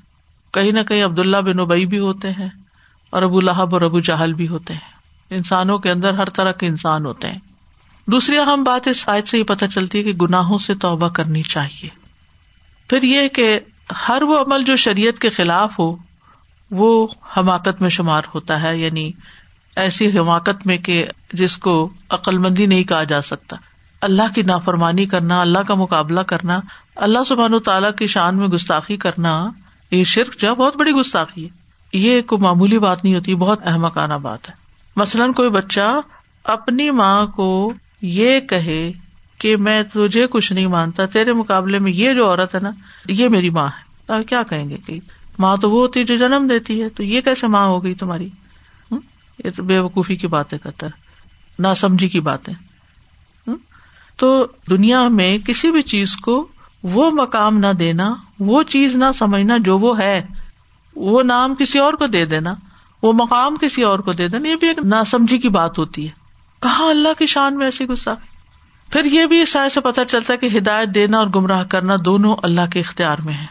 کہیں 0.52 0.72
نہ 0.72 0.80
کہیں 0.80 1.04
عبداللہ 1.04 1.36
بن 1.36 1.60
ابئی 1.60 1.86
بھی 1.86 1.98
ہوتے 1.98 2.30
ہیں 2.30 2.48
اور 3.10 3.22
ابو 3.22 3.40
لہب 3.40 3.74
اور 3.74 3.82
ابو 3.82 4.00
جہل 4.00 4.32
بھی 4.32 4.48
ہوتے 4.48 4.74
ہیں۔ 4.74 4.92
انسانوں 5.30 5.78
کے 5.78 5.90
اندر 5.90 6.14
ہر 6.14 6.24
طرح 6.24 6.52
کے 6.52 6.66
انسان 6.66 7.06
ہوتے 7.06 7.28
ہیں۔ 7.28 7.38
دوسری 8.06 8.38
اہم 8.38 8.64
بات 8.64 8.88
اس 8.88 8.96
شاید 8.96 9.26
سے 9.26 9.38
یہ 9.38 9.44
پتہ 9.44 9.64
چلتی 9.64 9.98
ہے 9.98 10.02
کہ 10.02 10.12
گناہوں 10.12 10.58
سے 10.58 10.74
توبہ 10.74 11.08
کرنی 11.08 11.42
چاہیے۔ 11.42 12.01
پھر 12.92 13.02
یہ 13.02 13.28
کہ 13.28 13.60
ہر 14.08 14.22
وہ 14.22 14.38
عمل 14.38 14.62
جو 14.62 14.76
شریعت 14.76 15.18
کے 15.18 15.30
خلاف 15.30 15.78
ہو، 15.78 15.96
وہ 16.70 17.06
حماقت 17.36 17.82
میں 17.82 17.90
شمار 17.90 18.22
ہوتا 18.34 18.62
ہے 18.62 18.78
یعنی 18.78 19.10
ایسی 19.76 20.18
حماقت 20.18 20.66
میں 20.66 20.78
کہ 20.78 21.06
جس 21.32 21.56
کو 21.56 21.90
عقل 22.10 22.38
مندی 22.38 22.66
نہیں 22.66 22.84
کہا 22.84 23.04
جا 23.04 23.22
سکتا۔ 23.22 23.56
اللہ 24.00 24.22
کی 24.34 24.42
نافرمانی 24.42 25.06
کرنا، 25.06 25.40
اللہ 25.40 25.58
کا 25.58 25.74
مقابلہ 25.74 26.20
کرنا، 26.20 26.60
اللہ 26.96 27.18
سبحان 27.26 27.54
و 27.54 27.58
تعالیٰ 27.58 27.94
کی 27.94 28.06
شان 28.06 28.36
میں 28.36 28.48
گستاخی 28.48 28.96
کرنا، 28.96 29.50
یہ 29.90 30.04
شرک 30.04 30.40
جو 30.40 30.54
بہت 30.54 30.76
بڑی 30.76 30.92
گستاخی 30.92 31.44
ہے۔ 31.44 31.50
یہ 31.92 32.22
کوئی 32.22 32.42
معمولی 32.42 32.78
بات 32.78 33.04
نہیں 33.04 33.14
ہوتی، 33.14 33.34
بہت 33.34 33.58
احمقانہ 33.66 34.14
بات 34.14 34.48
ہے۔ 34.48 34.54
مثلاً 34.96 35.32
کوئی 35.32 35.50
بچہ 35.50 36.00
اپنی 36.44 36.90
ماں 36.90 37.26
کو 37.26 37.72
یہ 38.02 38.40
کہے 38.40 38.92
کہ 39.42 39.56
میں 39.56 39.82
تجھے 39.82 40.26
کچھ 40.26 40.52
نہیں 40.52 40.66
مانتا، 40.66 41.06
تیرے 41.06 41.32
مقابلے 41.32 41.78
میں 41.78 41.92
یہ 41.92 42.12
جو 42.12 42.30
عورت 42.30 42.54
ہے 42.54 42.60
نا، 42.60 42.70
یہ 43.08 43.28
میری 43.28 43.50
ماں 43.50 43.68
ہے۔ 43.68 43.92
کیا 44.28 44.42
کہیں 44.42 44.70
گے 44.70 44.76
کہ 44.86 45.00
ماں 45.38 45.56
تو 45.56 45.70
وہ 45.70 45.80
ہوتی 45.80 46.00
ہے 46.00 46.04
جو 46.04 46.16
جنم 46.16 46.46
دیتی 46.50 46.82
ہے، 46.82 46.88
تو 46.88 47.02
یہ 47.02 47.20
کیسے 47.20 47.46
ماں 47.46 47.66
ہو 47.66 47.84
گئی 47.84 47.94
تمہاری؟ 47.94 48.28
یہ 49.44 49.50
تو 49.56 49.62
بے 49.62 49.78
وقوفی 49.78 50.16
کی 50.16 50.26
باتیں 50.26 50.58
کرتا 50.58 50.86
ہے 50.86 50.90
نہ 51.58 51.68
سمجھی 51.76 52.08
کی 52.08 52.20
باتیں۔ 52.20 52.54
تو 54.16 54.46
دنیا 54.70 55.08
میں 55.08 55.38
کسی 55.38 55.70
بھی 55.70 55.82
چیز 55.82 56.16
کو 56.16 56.48
وہ 56.82 57.10
مقام 57.10 57.58
نہ 57.58 57.72
دینا، 57.78 58.14
وہ 58.40 58.62
چیز 58.62 58.96
نہ 58.96 59.04
سمجھنا 59.18 59.56
جو 59.56 59.78
وہ 59.78 60.00
ہے، 60.00 60.26
وہ 60.96 61.22
نام 61.22 61.54
کسی 61.54 61.78
اور 61.78 61.92
کو 61.92 62.06
دے 62.06 62.24
دینا، 62.24 62.54
وہ 63.02 63.12
مقام 63.12 63.56
کسی 63.56 63.82
اور 63.82 63.98
کو 63.98 64.12
دے 64.12 64.28
دینا، 64.28 64.48
یہ 64.48 64.56
بھی 64.56 64.68
ایک 64.68 64.78
نہ 64.84 65.02
سمجھی 65.06 65.38
کی 65.38 65.48
بات 65.48 65.78
ہوتی 65.78 66.04
ہے۔ 66.04 66.10
کہاں 66.62 66.86
اللہ 66.86 67.08
کی 67.18 67.26
شان 67.26 67.56
میں 67.56 67.66
ایسی 67.66 67.86
گسا 67.86 68.14
پھر 68.92 69.04
یہ 69.04 69.26
بھی 69.26 69.40
اس 69.40 69.56
سے 69.74 69.80
پتا 69.80 70.04
چلتا 70.04 70.34
ہے 70.34 70.48
کہ 70.48 70.58
ہدایت 70.58 70.88
دینا 70.88 71.18
اور 71.18 71.26
گمراہ 71.34 71.64
کرنا 71.64 71.94
دونوں 72.04 72.36
اللہ 72.42 72.60
کے 72.72 72.80
اختیار 72.80 73.16
میں 73.24 73.34
ہے 73.34 73.46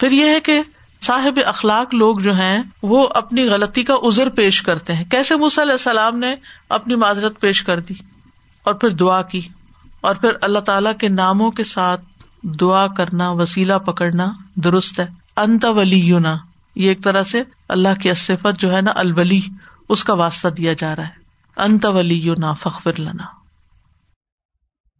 پھر 0.00 0.10
یہ 0.10 0.26
ہے 0.26 0.40
کہ 0.40 0.62
صاحب 1.04 1.38
اخلاق 1.46 1.94
لوگ 1.94 2.18
جو 2.18 2.36
ہیں، 2.36 2.62
وہ 2.82 3.08
اپنی 3.14 3.48
غلطی 3.48 3.82
کا 3.82 3.94
ازر 3.94 4.28
پیش 4.28 4.62
کرتے 4.62 4.94
ہیں۔ 4.94 5.04
کیسے 5.04 5.34
علیہ 5.34 5.72
السلام 5.72 6.18
نے 6.18 6.34
اپنی 6.68 6.94
معذرت 6.94 7.40
پیش 7.40 7.62
کر 7.62 7.80
دی 7.80 7.94
اور 8.62 8.74
پھر 8.74 8.88
دعا 8.88 9.22
کی 9.22 9.40
اور 10.00 10.14
پھر 10.14 10.30
اللہ 10.42 10.58
تعالی 10.58 10.90
کے 10.98 11.08
ناموں 11.08 11.50
کے 11.50 11.64
ساتھ 11.64 12.00
دعا 12.42 12.86
کرنا، 12.86 13.30
وسیلہ 13.30 13.74
پکڑنا 13.74 14.32
درست 14.54 15.00
ہے۔ 15.00 15.06
انت 15.36 15.64
ولی 15.64 15.98
یونا 15.98 16.36
یہ 16.74 16.88
ایک 16.88 17.04
طرح 17.04 17.22
سے 17.22 17.42
اللہ 17.68 18.00
کی 18.02 18.14
صفت 18.14 18.60
جو 18.60 18.76
ہے 18.76 18.80
نا، 18.80 18.92
الولی، 18.94 19.40
اس 19.88 20.04
کا 20.04 20.14
واسطہ 20.14 20.48
دیا 20.48 20.72
جا 20.72 20.96
رہا 20.96 21.06
ہے۔ 21.06 21.12
انت 21.56 21.86
ولی 21.86 22.14
یونا 22.14 22.52
فخر 22.52 23.00
لنا۔ 23.00 23.37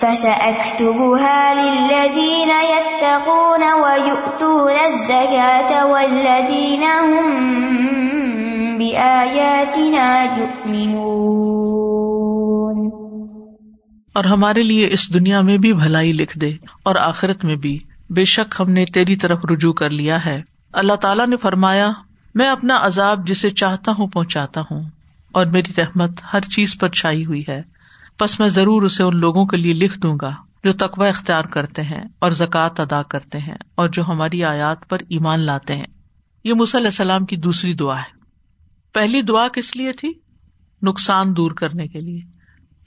فسأكتبها 0.00 1.52
للذين 1.52 2.48
يتقون 2.48 3.62
ويؤتون 3.62 4.72
الزكاة 4.84 5.90
والذين 5.90 6.82
هم 6.82 7.38
بآياتنا 8.78 10.26
يؤمنون. 10.38 11.30
اور 14.12 14.24
ہمارے 14.24 14.62
لیے 14.62 14.88
اس 14.90 15.14
دنیا 15.14 15.40
میں 15.40 15.58
بھی 15.58 15.72
بھلائی 15.72 16.12
لکھ 16.12 16.38
دے 16.38 16.52
اور 16.82 16.96
آخرت 16.96 17.44
میں 17.44 17.56
بھی۔ 17.56 17.78
بے 18.10 18.24
شک 18.24 18.54
ہم 18.60 18.70
نے 18.70 18.84
تیری 18.84 19.16
طرف 19.16 19.38
رجوع 19.50 19.72
کر 19.72 19.90
لیا 19.90 20.24
ہے۔ 20.24 20.42
اللہ 20.72 20.92
تعالیٰ 20.92 21.26
نے 21.26 21.36
فرمایا، 21.36 21.90
میں 22.34 22.48
اپنا 22.48 22.78
عذاب 22.82 23.26
جسے 23.26 23.50
چاہتا 23.50 23.92
ہوں 23.98 24.06
پہنچاتا 24.06 24.60
ہوں۔ 24.60 24.82
اور 25.32 25.46
میری 25.46 25.72
رحمت 25.78 26.10
ہر 26.32 26.40
چیز 26.40 26.76
پر 26.80 26.88
چھائی 26.88 27.26
ہوئی 27.26 27.44
ہے۔ 27.48 27.79
بس 28.20 28.40
میں 28.40 28.48
ضرور 28.48 28.82
اسے 28.82 29.02
ان 29.02 29.16
لوگوں 29.16 29.46
کے 29.46 29.56
لیے 29.56 29.72
لکھ 29.72 29.98
دوں 29.98 30.18
گا 30.22 30.34
جو 30.64 30.72
تقوی 30.72 31.08
اختیار 31.08 31.44
کرتے 31.44 31.82
ہیں 31.82 32.00
اور 32.18 32.30
زکوٰۃ 32.30 32.68
ادا 32.78 33.02
کرتے 33.02 33.38
ہیں 33.38 33.54
اور 33.74 33.88
جو 33.88 34.08
ہماری 34.08 34.44
آیات 34.44 34.88
پر 34.88 34.98
ایمان 35.08 35.40
لاتے 35.40 35.76
ہیں۔ 35.76 35.84
یہ 36.44 36.52
علیہ 36.52 36.86
السلام 36.86 37.26
کی 37.26 37.36
دوسری 37.36 37.74
دعا 37.74 37.98
ہے۔ 37.98 38.20
پہلی 38.92 39.22
دعا 39.22 39.48
کس 39.48 39.76
لیے 39.76 39.92
تھی؟ 39.92 40.12
نقصان 40.82 41.36
دور 41.36 41.50
کرنے 41.50 41.86
کے 41.88 42.00
لیے۔ 42.00 42.20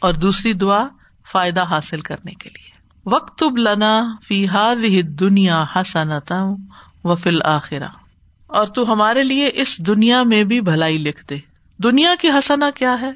اور 0.01 0.13
دوسری 0.13 0.53
دعا 0.53 0.87
فائدہ 1.31 1.63
حاصل 1.63 2.01
کرنے 2.01 2.31
کے 2.31 2.49
لیے۔ 2.49 2.69
وقت 3.05 3.43
لنا 3.43 4.15
فی 4.27 4.47
ہاد 4.47 5.09
دنیا 5.19 5.63
حسنتا 5.75 6.43
و 7.03 7.15
فل 7.15 7.41
آخرا 7.45 7.87
اور 8.47 8.67
تو 8.67 8.93
ہمارے 8.93 9.23
لیے 9.23 9.49
اس 9.53 9.77
دنیا 9.77 10.23
میں 10.23 10.43
بھی 10.43 10.61
بھلائی 10.61 10.97
لکھ 10.97 11.25
دے۔ 11.29 11.37
دنیا 11.83 12.15
کی 12.21 12.29
حسنا 12.29 12.69
کیا 12.75 12.95
ہے؟ 13.01 13.11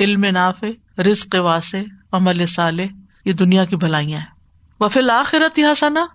علم 0.00 0.24
نافع۔ 0.24 0.66
رزق 1.00 1.36
واسع، 1.38 1.78
عمل 2.12 2.46
سالے 2.46 2.86
یہ 3.24 3.32
دنیا 3.32 3.64
کی 3.64 3.76
بھلائیاں 3.76 4.18
ہیں۔ 4.18 4.26
وفیل 4.80 5.10
آخرت 5.10 5.58
یہ 5.58 5.66
حسنا 5.72 6.06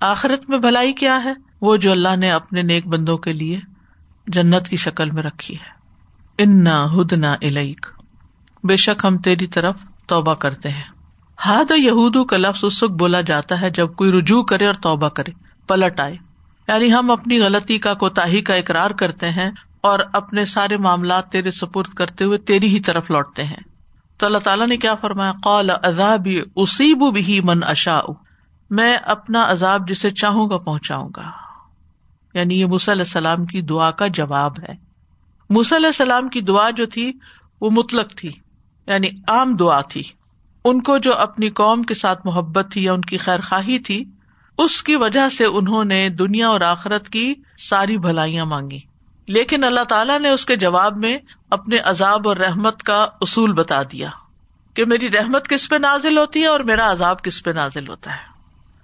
آخرت 0.00 0.50
میں 0.50 0.58
بھلائی 0.58 0.92
کیا 0.92 1.24
ہے؟ 1.24 1.32
وہ 1.60 1.76
جو 1.76 1.92
اللہ 1.92 2.16
نے 2.16 2.30
اپنے 2.30 2.62
نیک 2.62 2.86
بندوں 2.86 3.18
کے 3.18 3.32
لیے 3.32 3.60
جنت 4.26 4.68
کی 4.68 4.76
شکل 4.76 5.10
میں 5.10 5.22
رکھی 5.22 5.54
ہے۔ 5.54 5.82
انا 6.38 6.86
ہدنا 6.92 7.32
الیک۔ 7.32 7.86
بے 8.64 8.76
شک 8.76 9.04
ہم 9.04 9.18
تیری 9.18 9.46
طرف 9.46 9.76
توبہ 10.06 10.34
کرتے 10.34 10.68
ہیں۔ 10.68 10.84
ہاد 11.46 11.72
یہود 11.76 12.26
کا 12.26 12.36
لفظ 12.36 12.64
اس 12.64 12.82
وقت 12.82 12.92
بولا 12.92 13.20
جاتا 13.20 13.60
ہے 13.60 13.70
جب 13.70 13.94
کوئی 13.94 14.12
رجوع 14.12 14.42
کرے 14.42 14.66
اور 14.66 14.74
توبہ 14.74 15.08
کرے، 15.08 15.30
پلٹ 15.68 16.00
آئے۔ 16.00 16.16
یعنی 16.68 16.92
ہم 16.92 17.10
اپنی 17.10 17.40
غلطی 17.40 17.78
کا، 17.78 17.94
کوتاہی 17.94 18.40
کا 18.40 18.54
اقرار 18.54 18.90
کرتے 18.90 19.30
ہیں 19.30 19.50
اور 19.80 19.98
اپنے 20.12 20.44
سارے 20.44 20.76
معاملات 20.76 21.30
تیرے 21.30 21.50
سپرد 21.50 21.94
کرتے 21.94 22.24
ہوئے 22.24 22.38
تیری 22.38 22.66
ہی 22.66 22.80
طرف 22.80 23.10
لوٹتے 23.10 23.44
ہیں۔ 23.44 23.71
تو 24.22 24.26
اللہ 24.26 24.38
تعالیٰ 24.38 24.66
نے 24.66 24.76
کیا 24.76 24.94
فرمایا؟ 24.94 25.32
قول 25.42 25.70
عذاب 25.82 26.28
اصیب 26.56 27.14
بھی 27.14 27.40
من 27.40 27.64
اشا 27.64 28.00
میں 28.70 28.96
اپنا 28.96 29.44
عذاب 29.48 29.88
جسے 29.88 30.10
چاہوں 30.10 30.50
گا 30.50 30.58
پہنچاؤں 30.58 31.08
گا۔ 31.16 31.30
یعنی 32.34 32.60
یہ 32.60 32.64
علیہ 32.64 32.90
السلام 32.90 33.46
کی 33.46 33.60
دعا 33.60 33.90
کا 33.90 34.06
جواب 34.06 34.52
ہے۔ 34.60 34.74
علیہ 35.50 35.86
السلام 35.86 36.28
کی 36.28 36.40
دعا 36.40 36.70
جو 36.70 36.86
تھی، 36.86 37.12
وہ 37.60 37.70
مطلق 37.70 38.14
تھی 38.14 38.32
یعنی 38.86 39.08
عام 39.28 39.56
دعا 39.56 39.80
تھی۔ 39.80 40.02
ان 40.64 40.82
کو 40.82 40.98
جو 40.98 41.18
اپنی 41.18 41.48
قوم 41.48 41.82
کے 41.82 41.94
ساتھ 41.94 42.26
محبت 42.26 42.66
تھی 42.72 42.84
یا 42.84 42.92
ان 42.92 43.00
کی 43.00 43.16
خیر 43.16 43.40
خواہی 43.40 43.78
تھی، 43.78 44.04
اس 44.58 44.82
کی 44.82 44.96
وجہ 44.96 45.28
سے 45.28 45.44
انہوں 45.44 45.84
نے 45.84 46.08
دنیا 46.08 46.48
اور 46.48 46.60
آخرت 46.60 47.08
کی 47.08 47.34
ساری 47.58 47.98
بھلائیاں 47.98 48.46
مانگی 48.46 48.80
لیکن 49.26 49.64
اللہ 49.64 49.84
تعالیٰ 49.84 50.20
نے 50.20 50.30
اس 50.30 50.46
کے 50.46 50.56
جواب 50.56 50.96
میں 50.96 51.18
اپنے 51.50 51.78
عذاب 51.78 52.28
اور 52.28 52.36
رحمت 52.36 52.82
کا 52.82 53.06
اصول 53.20 53.52
بتا 53.52 53.82
دیا 53.82 54.08
کہ 54.74 54.84
میری 54.84 55.10
رحمت 55.10 55.48
کس 55.48 55.68
پہ 55.68 55.76
نازل 55.76 56.18
ہوتی 56.18 56.40
ہے 56.40 56.46
اور 56.46 56.60
میرا 56.60 56.92
عذاب 56.92 57.22
کس 57.22 57.44
پہ 57.44 57.50
نازل 57.50 57.88
ہوتا 57.88 58.10
ہے۔ 58.10 58.32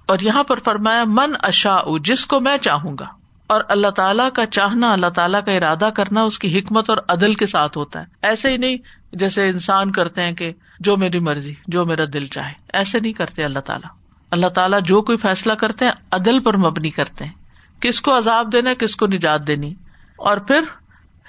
اور 0.06 0.18
یہاں 0.20 0.44
پر 0.44 0.58
فرمایا، 0.64 1.04
من 1.06 1.32
اشا 1.42 1.80
جس 2.00 2.26
کو 2.26 2.40
میں 2.40 2.58
چاہوں 2.58 2.96
گا۔ 3.00 3.06
اور 3.46 3.60
اللہ 3.68 3.88
تعالیٰ 3.88 4.28
کا 4.34 4.46
چاہنا، 4.46 4.92
اللہ 4.92 5.06
تعالیٰ 5.06 5.40
کا 5.44 5.52
ارادہ 5.52 5.90
کرنا 5.94 6.22
اس 6.22 6.38
کی 6.38 6.58
حکمت 6.58 6.90
اور 6.90 6.98
عدل 7.08 7.34
کے 7.34 7.46
ساتھ 7.46 7.78
ہوتا 7.78 8.00
ہے۔ 8.00 8.06
ایسے 8.22 8.50
ہی 8.50 8.56
نہیں 8.56 8.76
جیسے 9.12 9.48
انسان 9.48 9.92
کرتے 9.92 10.22
ہیں 10.22 10.32
کہ 10.32 10.52
جو 10.80 10.96
میری 10.96 11.18
مرضی، 11.18 11.54
جو 11.66 11.86
میرا 11.86 12.04
دل 12.12 12.26
چاہے۔ 12.26 12.52
ایسے 12.72 13.00
نہیں 13.00 13.12
کرتے 13.12 13.44
اللہ 13.44 13.58
تعالیٰ۔ 13.58 13.90
اللہ 14.30 14.46
تعالیٰ 14.46 14.80
جو 14.80 15.02
کوئی 15.02 15.18
فیصلہ 15.18 15.52
کرتے 15.52 15.84
ہیں، 15.84 15.92
عدل 16.10 16.40
پر 16.40 16.56
مبنی 16.56 16.90
کرتے 16.90 17.24
ہیں۔ 17.24 17.32
کس 17.80 18.00
کو 18.00 18.18
عذاب 18.18 18.52
دینا 18.52 18.74
کس 18.74 18.96
کو 18.96 19.06
نجات 19.06 19.46
دینی۔ 19.46 19.74
اور 20.18 20.36
پھر 20.36 20.60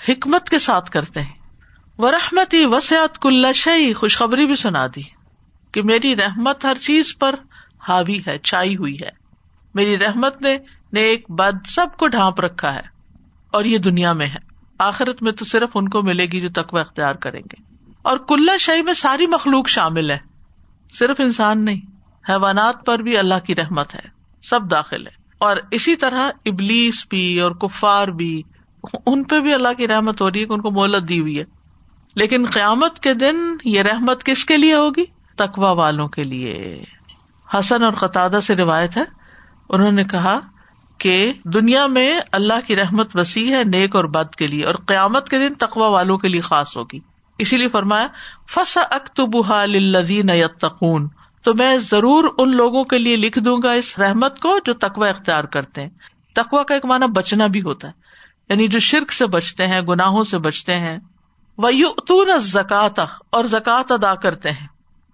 حکمت 0.10 0.50
کے 0.50 0.60
ساتھ 0.60 0.92
کرتے 0.92 1.22
ہیں۔ 1.22 1.34
وہ 1.98 2.12
رحمتی 2.12 2.66
وسعت 2.66 3.20
کل 3.20 3.46
شعی 3.56 3.94
خوشخبری 3.94 4.46
بھی 4.46 4.56
سنا 4.56 4.88
دی 4.88 5.02
کہ 5.72 5.84
میری 5.84 6.16
رحمت 6.16 6.66
ہر 6.66 6.76
چیز 6.76 7.18
پر 7.18 7.36
حاوی 7.88 8.22
ہے، 8.28 8.38
چھائی 8.38 8.76
ہوئی 8.78 8.94
ہے۔ 8.94 9.10
میری 9.74 9.98
رحمت 9.98 10.42
نے 10.42 10.58
نیک 10.94 11.32
بد 11.32 11.66
سب 11.66 11.88
کو 11.98 12.08
ڈھانپ 12.08 12.40
رکھا 12.40 12.76
ہے 12.76 12.82
اور 13.52 13.66
یہ 13.66 13.78
دنیا 13.78 14.14
میں 14.14 14.26
ہے۔ 14.26 14.50
آخرت 14.80 15.24
میں 15.24 15.32
تو 15.32 15.46
صرف 15.46 15.70
ان 15.76 15.90
کو 15.90 16.02
ملے 16.02 16.26
گی 16.26 16.42
جو 16.42 16.50
تقوی 16.50 16.80
اختیار 16.80 17.14
کریں 17.14 17.42
گے۔ 17.42 17.76
اور 18.02 18.18
کل 18.18 18.50
شہی 18.60 18.82
میں 18.82 18.94
ساری 18.94 19.28
مخلوق 19.28 19.68
شامل 19.68 20.12
ہے۔ 20.12 20.18
صرف 20.94 21.16
انسان 21.20 21.66
نہیں، 21.66 21.82
حیوانات 22.30 22.86
پر 22.86 23.00
بھی 23.00 23.18
اللہ 23.18 23.40
کی 23.46 23.56
رحمت 23.56 23.96
ہے، 23.96 24.02
سب 24.42 24.72
داخل 24.72 25.08
ہے۔ 25.08 25.12
اور 25.38 25.58
اسی 25.72 25.96
طرح 25.96 26.30
ابلیس 26.46 27.06
بھی 27.10 27.40
اور 27.40 27.52
کفار 27.52 28.08
بھی 28.08 28.44
ان 29.06 29.24
پہ 29.24 29.40
بھی 29.40 29.54
اللہ 29.54 29.74
کی 29.78 29.88
رحمت 29.88 30.22
ہو 30.22 30.32
رہی 30.32 30.42
ہے 30.42 30.46
کہ 30.46 30.54
ان 30.54 30.62
کو 30.62 30.72
مہلت 30.72 31.10
دی 31.10 31.20
ہوئی 31.20 31.40
ہے۔ 31.40 31.44
لیکن 32.16 32.46
قیامت 32.54 33.00
کے 33.00 33.14
دن 33.14 33.36
یہ 33.66 33.82
رحمت 33.82 34.24
کس 34.24 34.46
کے 34.46 34.58
لیے 34.58 34.76
ہوگی؟ 34.76 35.06
تقوا 35.36 35.72
والوں 35.72 36.08
کے 36.08 36.24
لیے۔ 36.24 36.84
حسن 37.54 37.84
اور 37.84 37.94
قطع 37.94 38.28
سے 38.44 38.56
روایت 38.56 38.98
ہے۔ 38.98 39.04
انہوں 39.70 39.92
نے 39.92 40.04
کہا 40.04 40.40
کہ 40.98 41.34
دنیا 41.44 41.88
میں 41.88 42.20
اللہ 42.32 42.54
کی 42.68 42.76
رحمت 42.76 43.16
وسیع 43.16 43.58
ہے 43.58 43.64
نیک 43.64 43.96
اور 43.96 44.04
بد 44.04 44.36
کے 44.36 44.48
لیے 44.48 44.66
اور 44.66 44.76
قیامت 44.76 45.30
کے 45.30 45.40
دن 45.40 45.54
تقوا 45.54 45.88
والوں 45.88 46.18
کے 46.18 46.28
لیے 46.28 46.42
خاص 46.42 46.78
ہوگی۔ 46.78 47.00
اسی 47.38 47.58
لیے 47.58 47.68
فرمایا 47.68 48.08
فس 48.50 48.78
اکتبہ 48.92 49.66
للذین 49.66 50.30
یتقون 50.30 51.08
تو 51.44 51.54
میں 51.54 51.78
ضرور 51.78 52.24
ان 52.38 52.56
لوگوں 52.56 52.84
کے 52.84 52.98
لیے 52.98 53.16
لکھ 53.16 53.40
دوں 53.40 53.58
گا 53.64 53.72
اس 53.72 54.00
رحمت 54.00 54.40
کو 54.40 54.58
جو 54.66 54.74
تقوا 54.74 55.08
اختیار 55.08 55.44
کرتے 55.44 55.82
ہیں۔ 55.82 55.90
تقوا 56.36 56.64
کا 56.64 56.74
ایک 56.74 56.86
معنی 56.86 57.12
بچنا 57.12 57.48
بھی 57.48 57.62
ہوتا 57.62 57.88
ہے۔ 57.88 57.99
یعنی 58.50 58.68
جو 58.68 58.80
شرک 58.80 59.12
سے 59.12 59.26
بچتے 59.26 59.68
ہیں، 59.68 59.82
گناہوں 59.82 60.24
سے 60.24 60.38
بچتے 60.38 60.76
ہیں 60.76 60.98
وہ 61.58 61.76
یو 61.76 62.38
زکات 62.38 63.00
اور 63.30 63.44
زکوٰۃ 63.44 63.84
ادا 63.90 64.16
کرتے 64.16 64.52
ہیں، 64.52 64.68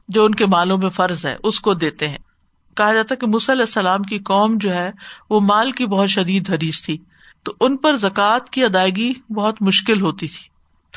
جو 0.08 0.26
ان 0.26 0.36
کے 0.36 0.45
مالوں 0.45 0.78
میں 0.78 0.89
فرض 0.89 1.26
ہے، 1.26 1.36
اس 1.43 1.60
کو 1.60 1.74
دیتے 1.74 2.08
ہیں۔ 2.08 2.17
کہا 2.76 2.93
جاتا 2.93 3.15
کہ 3.15 3.26
علیہ 3.26 3.65
السلام 3.65 4.04
کی 4.04 4.19
قوم 4.19 4.58
جو 4.58 4.74
ہے، 4.74 4.89
وہ 5.30 5.39
مال 5.39 5.71
کی 5.71 5.86
بہت 5.86 6.10
شدید 6.10 6.50
حریث 6.50 6.84
تھی۔ 6.84 6.98
تو 7.43 7.54
ان 7.60 7.78
پر 7.78 7.98
زکوٰۃ 7.98 8.50
کی 8.52 8.63
ادائیگی 8.63 9.13
بہت 9.30 9.62
مشکل 9.62 10.02
ہوتی 10.02 10.28
تھی۔ 10.28 10.50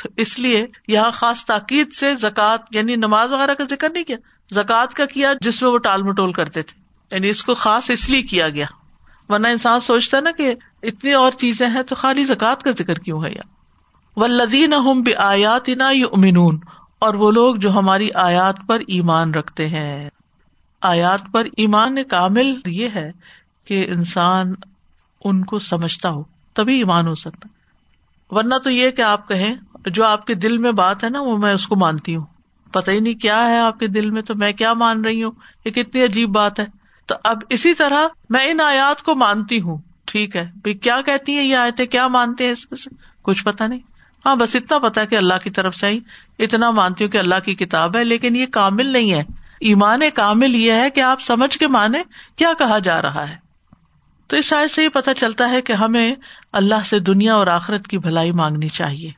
تو 0.03 0.09
اس 0.17 0.39
لیے 0.39 0.67
یہاں 0.89 1.11
خاص 1.11 1.45
تاکید 1.45 1.93
سے 1.93 2.15
زکوٰۃ 2.17 2.57
یعنی 2.71 2.97
نماز 2.97 3.33
وغیرہ 3.33 3.55
کا 3.55 3.65
ذکر 3.71 3.91
نہیں 3.91 4.05
کیا 4.05 4.17
زکوٰۃ 4.55 4.87
کا 4.87 5.07
کیا 5.07 5.33
جس 5.41 5.63
میں 5.63 5.71
وہ 5.71 5.79
ٹال 5.79 6.03
مٹول 6.03 6.33
کرتے 6.33 6.63
تھے۔ 6.63 6.83
یعنی 7.13 7.29
اس 7.29 7.45
کو 7.45 7.55
خاص 7.55 7.91
اس 7.91 8.11
لیے 8.11 8.23
کیا 8.23 8.49
گیا۔ 8.49 8.67
ورنہ 9.29 9.49
انسان 9.49 9.81
سوچتا 9.81 10.21
نا 10.21 10.31
کہ 10.31 10.55
اتنی 10.83 11.13
اور 11.13 11.33
چیزیں 11.33 11.69
ہیں 11.69 11.83
تو 11.83 11.95
خالی 11.95 12.25
زکوٰۃ 12.25 12.57
کا 12.57 12.71
ذکر 12.71 12.95
کیوں 12.95 13.25
ہے 13.25 13.31
یا 13.31 13.41
ولدین 14.17 14.73
ہم 14.73 15.03
بے 15.03 15.15
آیات 15.15 15.69
نا 15.69 15.89
امنون 15.89 16.59
اور 16.99 17.15
وہ 17.15 17.31
لوگ 17.31 17.57
جو 17.57 17.71
ہماری 17.71 18.09
آیات 18.15 18.57
پر 18.69 18.81
ایمان 18.89 19.35
رکھتے 19.35 19.69
ہیں۔ 19.69 20.11
آیات 20.83 21.21
پر 21.33 21.45
ایمان 21.57 22.05
کامل 22.05 22.55
یہ 22.67 22.89
ہے 22.95 23.13
کہ 23.65 23.87
انسان 23.89 24.55
ان 25.25 25.45
کو 25.45 25.59
سمجھتا 25.59 26.09
ہو، 26.09 26.23
تبھی 26.55 26.79
ایمان 26.79 27.07
ہو 27.07 27.15
سکتا۔ 27.15 27.49
ورنہ 28.35 28.55
تو 28.65 28.71
یہ 28.71 28.91
کہ 28.91 29.03
آپ 29.03 29.29
کہیں، 29.29 29.57
جو 29.87 30.05
آپ 30.05 30.27
کے 30.27 30.35
دل 30.35 30.59
میں 30.59 30.73
بات 30.73 31.05
ہے 31.05 31.09
نا، 31.09 31.21
وہ 31.21 31.39
میں 31.39 31.53
اس 31.53 31.67
کو 31.67 31.77
مانتی 31.77 32.17
ہوں۔ 32.17 32.25
پتہ 32.73 32.91
ہی 32.91 33.01
نہیں 33.01 33.15
کیا 33.15 33.45
ہے 33.45 33.59
آپ 33.59 33.79
کے 33.79 33.87
دل 33.87 34.11
میں، 34.11 34.23
تو 34.23 34.35
میں 34.35 34.53
کیا 34.53 34.73
مان 34.73 35.05
رہی 35.05 35.23
ہوں؟ 35.23 35.33
یہ 35.65 35.71
کتنی 35.71 36.05
عجیب 36.05 36.31
بات 36.31 36.61
ہے۔ 36.61 36.67
تو 37.07 37.15
اب 37.25 37.37
اسی 37.51 37.75
طرح 37.75 38.09
میں 38.31 38.51
ان 38.51 38.61
آیات 38.61 39.03
کو 39.03 39.15
مانتی 39.15 39.61
ہوں۔ 39.61 39.79
ٹھیک 40.09 40.37
ہے۔ 40.37 40.45
بھائی 40.45 40.75
کیا 40.75 41.01
کہتی 41.07 41.37
ہے 41.37 41.43
یہ 41.43 41.57
آیتیں؟ 41.57 41.87
کیا 41.87 42.09
مانتے 42.09 42.45
ہیں 42.45 42.53
اس 42.53 42.71
میں 42.71 42.77
سے؟ 42.77 42.91
کچھ 43.23 43.45
پتا 43.45 43.67
نہیں۔ 43.67 43.81
ہاں 44.27 44.37
بس 44.37 44.57
اتنا 44.57 44.79
پتا 44.79 45.05
کہ 45.05 45.17
اللہ 45.17 45.35
کی 45.45 45.51
طرف 45.51 45.77
سے 45.77 45.87
ہی 45.87 46.01
اتنا 46.39 46.71
مانتی 46.71 47.05
ہوں 47.05 47.11
کہ 47.11 47.19
اللہ 47.19 47.35
کی 47.45 47.55
کتاب 47.55 47.97
ہے، 47.97 48.05
لیکن 48.05 48.37
یہ 48.37 48.47
کامل 48.47 48.87
نہیں 48.87 49.13
ہے۔ 49.13 49.23
ایمان 49.61 50.01
کامل 50.15 50.55
یہ 50.55 50.73
ہے 50.73 50.91
کہ 50.91 51.01
آپ 51.01 51.21
سمجھ 51.21 51.59
کے 51.59 51.69
مانے 51.69 52.03
کیا 52.37 52.53
کہا 52.59 52.79
جا 52.79 53.03
رہا 53.03 53.31
ہے۔ 53.31 53.37
تو 54.27 54.37
اس 54.37 54.47
سائز 54.47 54.73
سے 54.73 54.85
یہ 54.85 54.89
پتا 54.89 55.15
چلتا 55.15 55.51
ہے 55.51 55.63
کہ 55.63 55.73
ہمیں 55.73 56.15
اللہ 56.53 56.85
سے 56.85 56.99
دنیا 56.99 57.35
اور 57.35 57.47
آخرت 57.47 57.87
کی 57.87 57.99
بھلائی 57.99 58.33
مانگنی 58.33 58.69
چاہیے۔ 58.69 59.11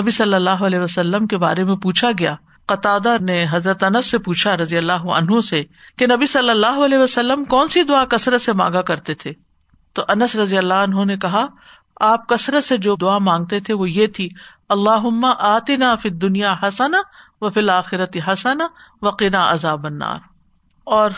نبی 0.00 0.10
صلی 0.10 0.34
اللہ 0.34 0.50
علیہ 0.50 0.78
وسلم 0.78 1.26
کے 1.26 1.36
بارے 1.36 1.64
میں 1.64 1.76
پوچھا 1.76 2.10
گیا۔ 2.18 2.34
قطع 2.66 2.98
نے 3.20 3.46
حضرت 3.50 3.84
انس 3.84 4.06
سے 4.06 4.18
پوچھا 4.18 4.56
رضی 4.56 4.78
اللہ 4.78 4.92
عنہ 4.92 5.40
سے 5.40 5.64
کہ 5.96 6.06
نبی 6.06 6.26
صلی 6.26 6.50
اللہ 6.50 6.84
علیہ 6.84 6.98
وسلم 6.98 7.44
کون 7.44 7.68
سی 7.68 7.82
دعا 7.82 8.04
کثرت 8.04 8.42
سے 8.42 8.52
مانگا 8.52 8.82
کرتے 8.82 9.14
تھے؟ 9.14 9.32
تو 9.92 10.04
انس 10.08 10.36
رضی 10.36 10.58
اللہ 10.58 10.74
عنہ 10.74 11.04
نے 11.04 11.16
کہا، 11.16 11.46
آپ 12.00 12.28
کثرت 12.28 12.64
سے 12.64 12.76
جو 12.76 12.96
دعا 12.96 13.18
مانگتے 13.18 13.60
تھے 13.60 13.74
وہ 13.74 13.90
یہ 13.90 14.06
تھی 14.06 14.28
اللہ 14.68 15.26
آتی 15.38 15.76
نا 15.76 15.96
فی 15.96 16.08
دنیا 16.08 16.54
حسنا 16.62 16.98
و 17.40 17.50
فی 17.50 17.60
الآخرت 17.60 18.16
حسنا 18.28 18.66
وقینا 19.02 19.50
عذاب 19.50 19.86
النار۔ 19.86 20.18
اور 20.84 21.10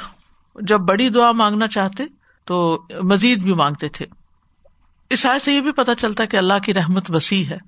جب 0.63 0.81
بڑی 0.81 1.09
دعا 1.09 1.33
مانگنا 1.33 1.67
چاہتے 1.67 2.05
تو 2.45 2.83
مزید 3.03 3.39
بھی 3.39 3.55
مانگتے 3.55 3.89
تھے۔ 3.89 4.07
اس 5.11 5.27
آئے 5.27 5.39
سے 5.39 5.53
یہ 5.53 5.61
بھی 5.61 5.73
پتا 5.73 5.95
چلتا 5.95 6.25
کہ 6.25 6.37
اللہ 6.37 6.59
کی 6.65 6.75
رحمت 6.75 7.05
وسیع 7.09 7.45
ہے۔ 7.45 7.59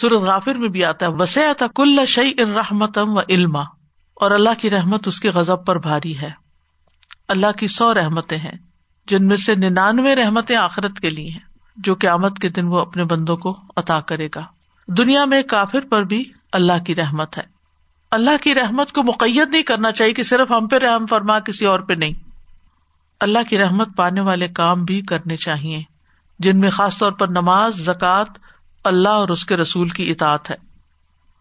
سورت 0.00 0.12
غافر 0.12 0.54
میں 0.54 0.68
بھی 0.68 0.84
آتا 0.84 1.06
ہے 1.06 1.10
وسیع 1.10 1.52
تھا 1.52 1.66
کل 1.74 1.98
شعی 2.06 2.32
ان 2.38 2.52
رحمتم 2.52 3.16
و 3.16 3.20
علما۔ 3.28 3.62
اور 4.14 4.30
اللہ 4.30 4.50
کی 4.58 4.70
رحمت 4.70 5.08
اس 5.08 5.20
کے 5.20 5.30
غزب 5.30 5.66
پر 5.66 5.78
بھاری 5.78 6.20
ہے۔ 6.20 6.30
اللہ 7.28 7.52
کی 7.58 7.66
سو 7.66 7.94
رحمتیں 7.94 8.38
ہیں۔ 8.38 8.65
جن 9.06 9.26
میں 9.26 9.36
سے 9.36 9.54
ننانوے 9.54 10.16
رحمتیں 10.16 10.56
آخرت 10.56 11.00
کے 11.00 11.10
لیے 11.10 11.30
ہیں، 11.30 11.40
جو 11.76 11.94
قیامت 11.94 12.38
کے 12.38 12.48
دن 12.48 12.66
وہ 12.66 12.78
اپنے 12.78 13.04
بندوں 13.04 13.36
کو 13.36 13.54
عطا 13.76 14.00
کرے 14.00 14.28
گا۔ 14.34 14.42
دنیا 14.86 15.24
میں 15.24 15.42
کافر 15.42 15.80
پر 15.80 16.02
بھی 16.02 16.32
اللہ 16.52 16.84
کی 16.86 16.94
رحمت 16.94 17.38
ہے۔ 17.38 17.42
اللہ 18.10 18.42
کی 18.42 18.54
رحمت 18.54 18.92
کو 18.92 19.02
مقید 19.02 19.50
نہیں 19.50 19.62
کرنا 19.62 19.92
چاہیے 19.92 20.12
کہ 20.12 20.22
صرف 20.22 20.50
ہم 20.50 20.68
پہ 20.68 20.76
رحم 20.76 21.06
فرما 21.06 21.38
کسی 21.38 21.66
اور 21.66 21.80
پہ 21.80 21.92
نہیں۔ 21.92 22.12
اللہ 23.20 23.38
کی 23.48 23.58
رحمت 23.58 23.88
پانے 23.96 24.20
والے 24.20 24.48
کام 24.48 24.84
بھی 24.84 25.02
کرنے 25.02 25.36
چاہیے، 25.36 25.82
جن 26.38 26.60
میں 26.60 26.70
خاص 26.70 26.98
طور 26.98 27.12
پر 27.12 27.28
نماز، 27.28 27.74
زکوٰۃ، 27.76 28.38
اللہ 28.84 29.08
اور 29.08 29.28
اس 29.28 29.44
کے 29.44 29.56
رسول 29.56 29.88
کی 29.88 30.10
اطاعت 30.10 30.50
ہے۔ 30.50 30.56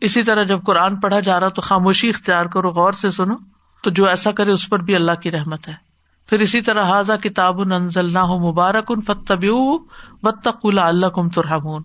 اسی 0.02 0.24
طرح 0.24 0.44
جب 0.44 0.64
قرآن 0.64 0.96
پڑھا 0.96 1.20
جا 1.20 1.40
رہا 1.40 1.50
تو 1.50 1.62
خاموشی 1.62 2.10
اختیار 2.10 2.46
کرو، 2.46 2.70
غور 2.70 2.94
سے 2.94 3.10
سنو 3.10 3.36
تو 3.84 3.90
جو 3.90 4.10
ایسا 4.10 4.32
کرے 4.32 4.52
اس 4.52 4.70
پر 4.70 4.80
بھی 4.80 4.96
اللہ 4.96 5.12
کی 5.12 5.32
رحمت 5.32 5.68
ہے۔ 5.68 5.85
پھر 6.30 6.40
اسی 6.40 6.62
طرح 6.62 6.84
حاضہ 6.84 7.14
کتاب 7.24 7.62
انزل 7.62 8.14
نہ 8.14 8.20
ہو 8.20 8.40
مبارک 8.40 8.92
ان 8.92 9.02
فتب 9.02 9.46
بتق 10.24 10.66
اللہ 10.78 11.06
کم 11.06 11.30
ترحمون۔ 11.30 11.84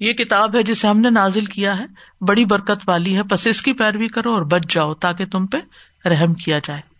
یہ 0.00 0.12
کتاب 0.12 0.56
ہے 0.56 0.62
جسے 0.62 0.88
ہم 0.88 0.98
نے 0.98 1.10
نازل 1.10 1.44
کیا 1.44 1.78
ہے، 1.78 1.86
بڑی 2.20 2.44
برکت 2.44 2.88
والی 2.88 3.16
ہے 3.16 3.22
بس 3.22 3.46
اس 3.46 3.62
کی 3.62 3.72
پیروی 3.72 4.08
کرو 4.08 4.34
اور 4.34 4.42
بچ 4.42 4.62
جاؤ 4.68 4.94
تاکہ 4.94 5.26
تم 5.26 5.46
پہ 5.46 6.08
رحم 6.08 6.34
کیا 6.34 6.58
جائے۔ 6.64 6.91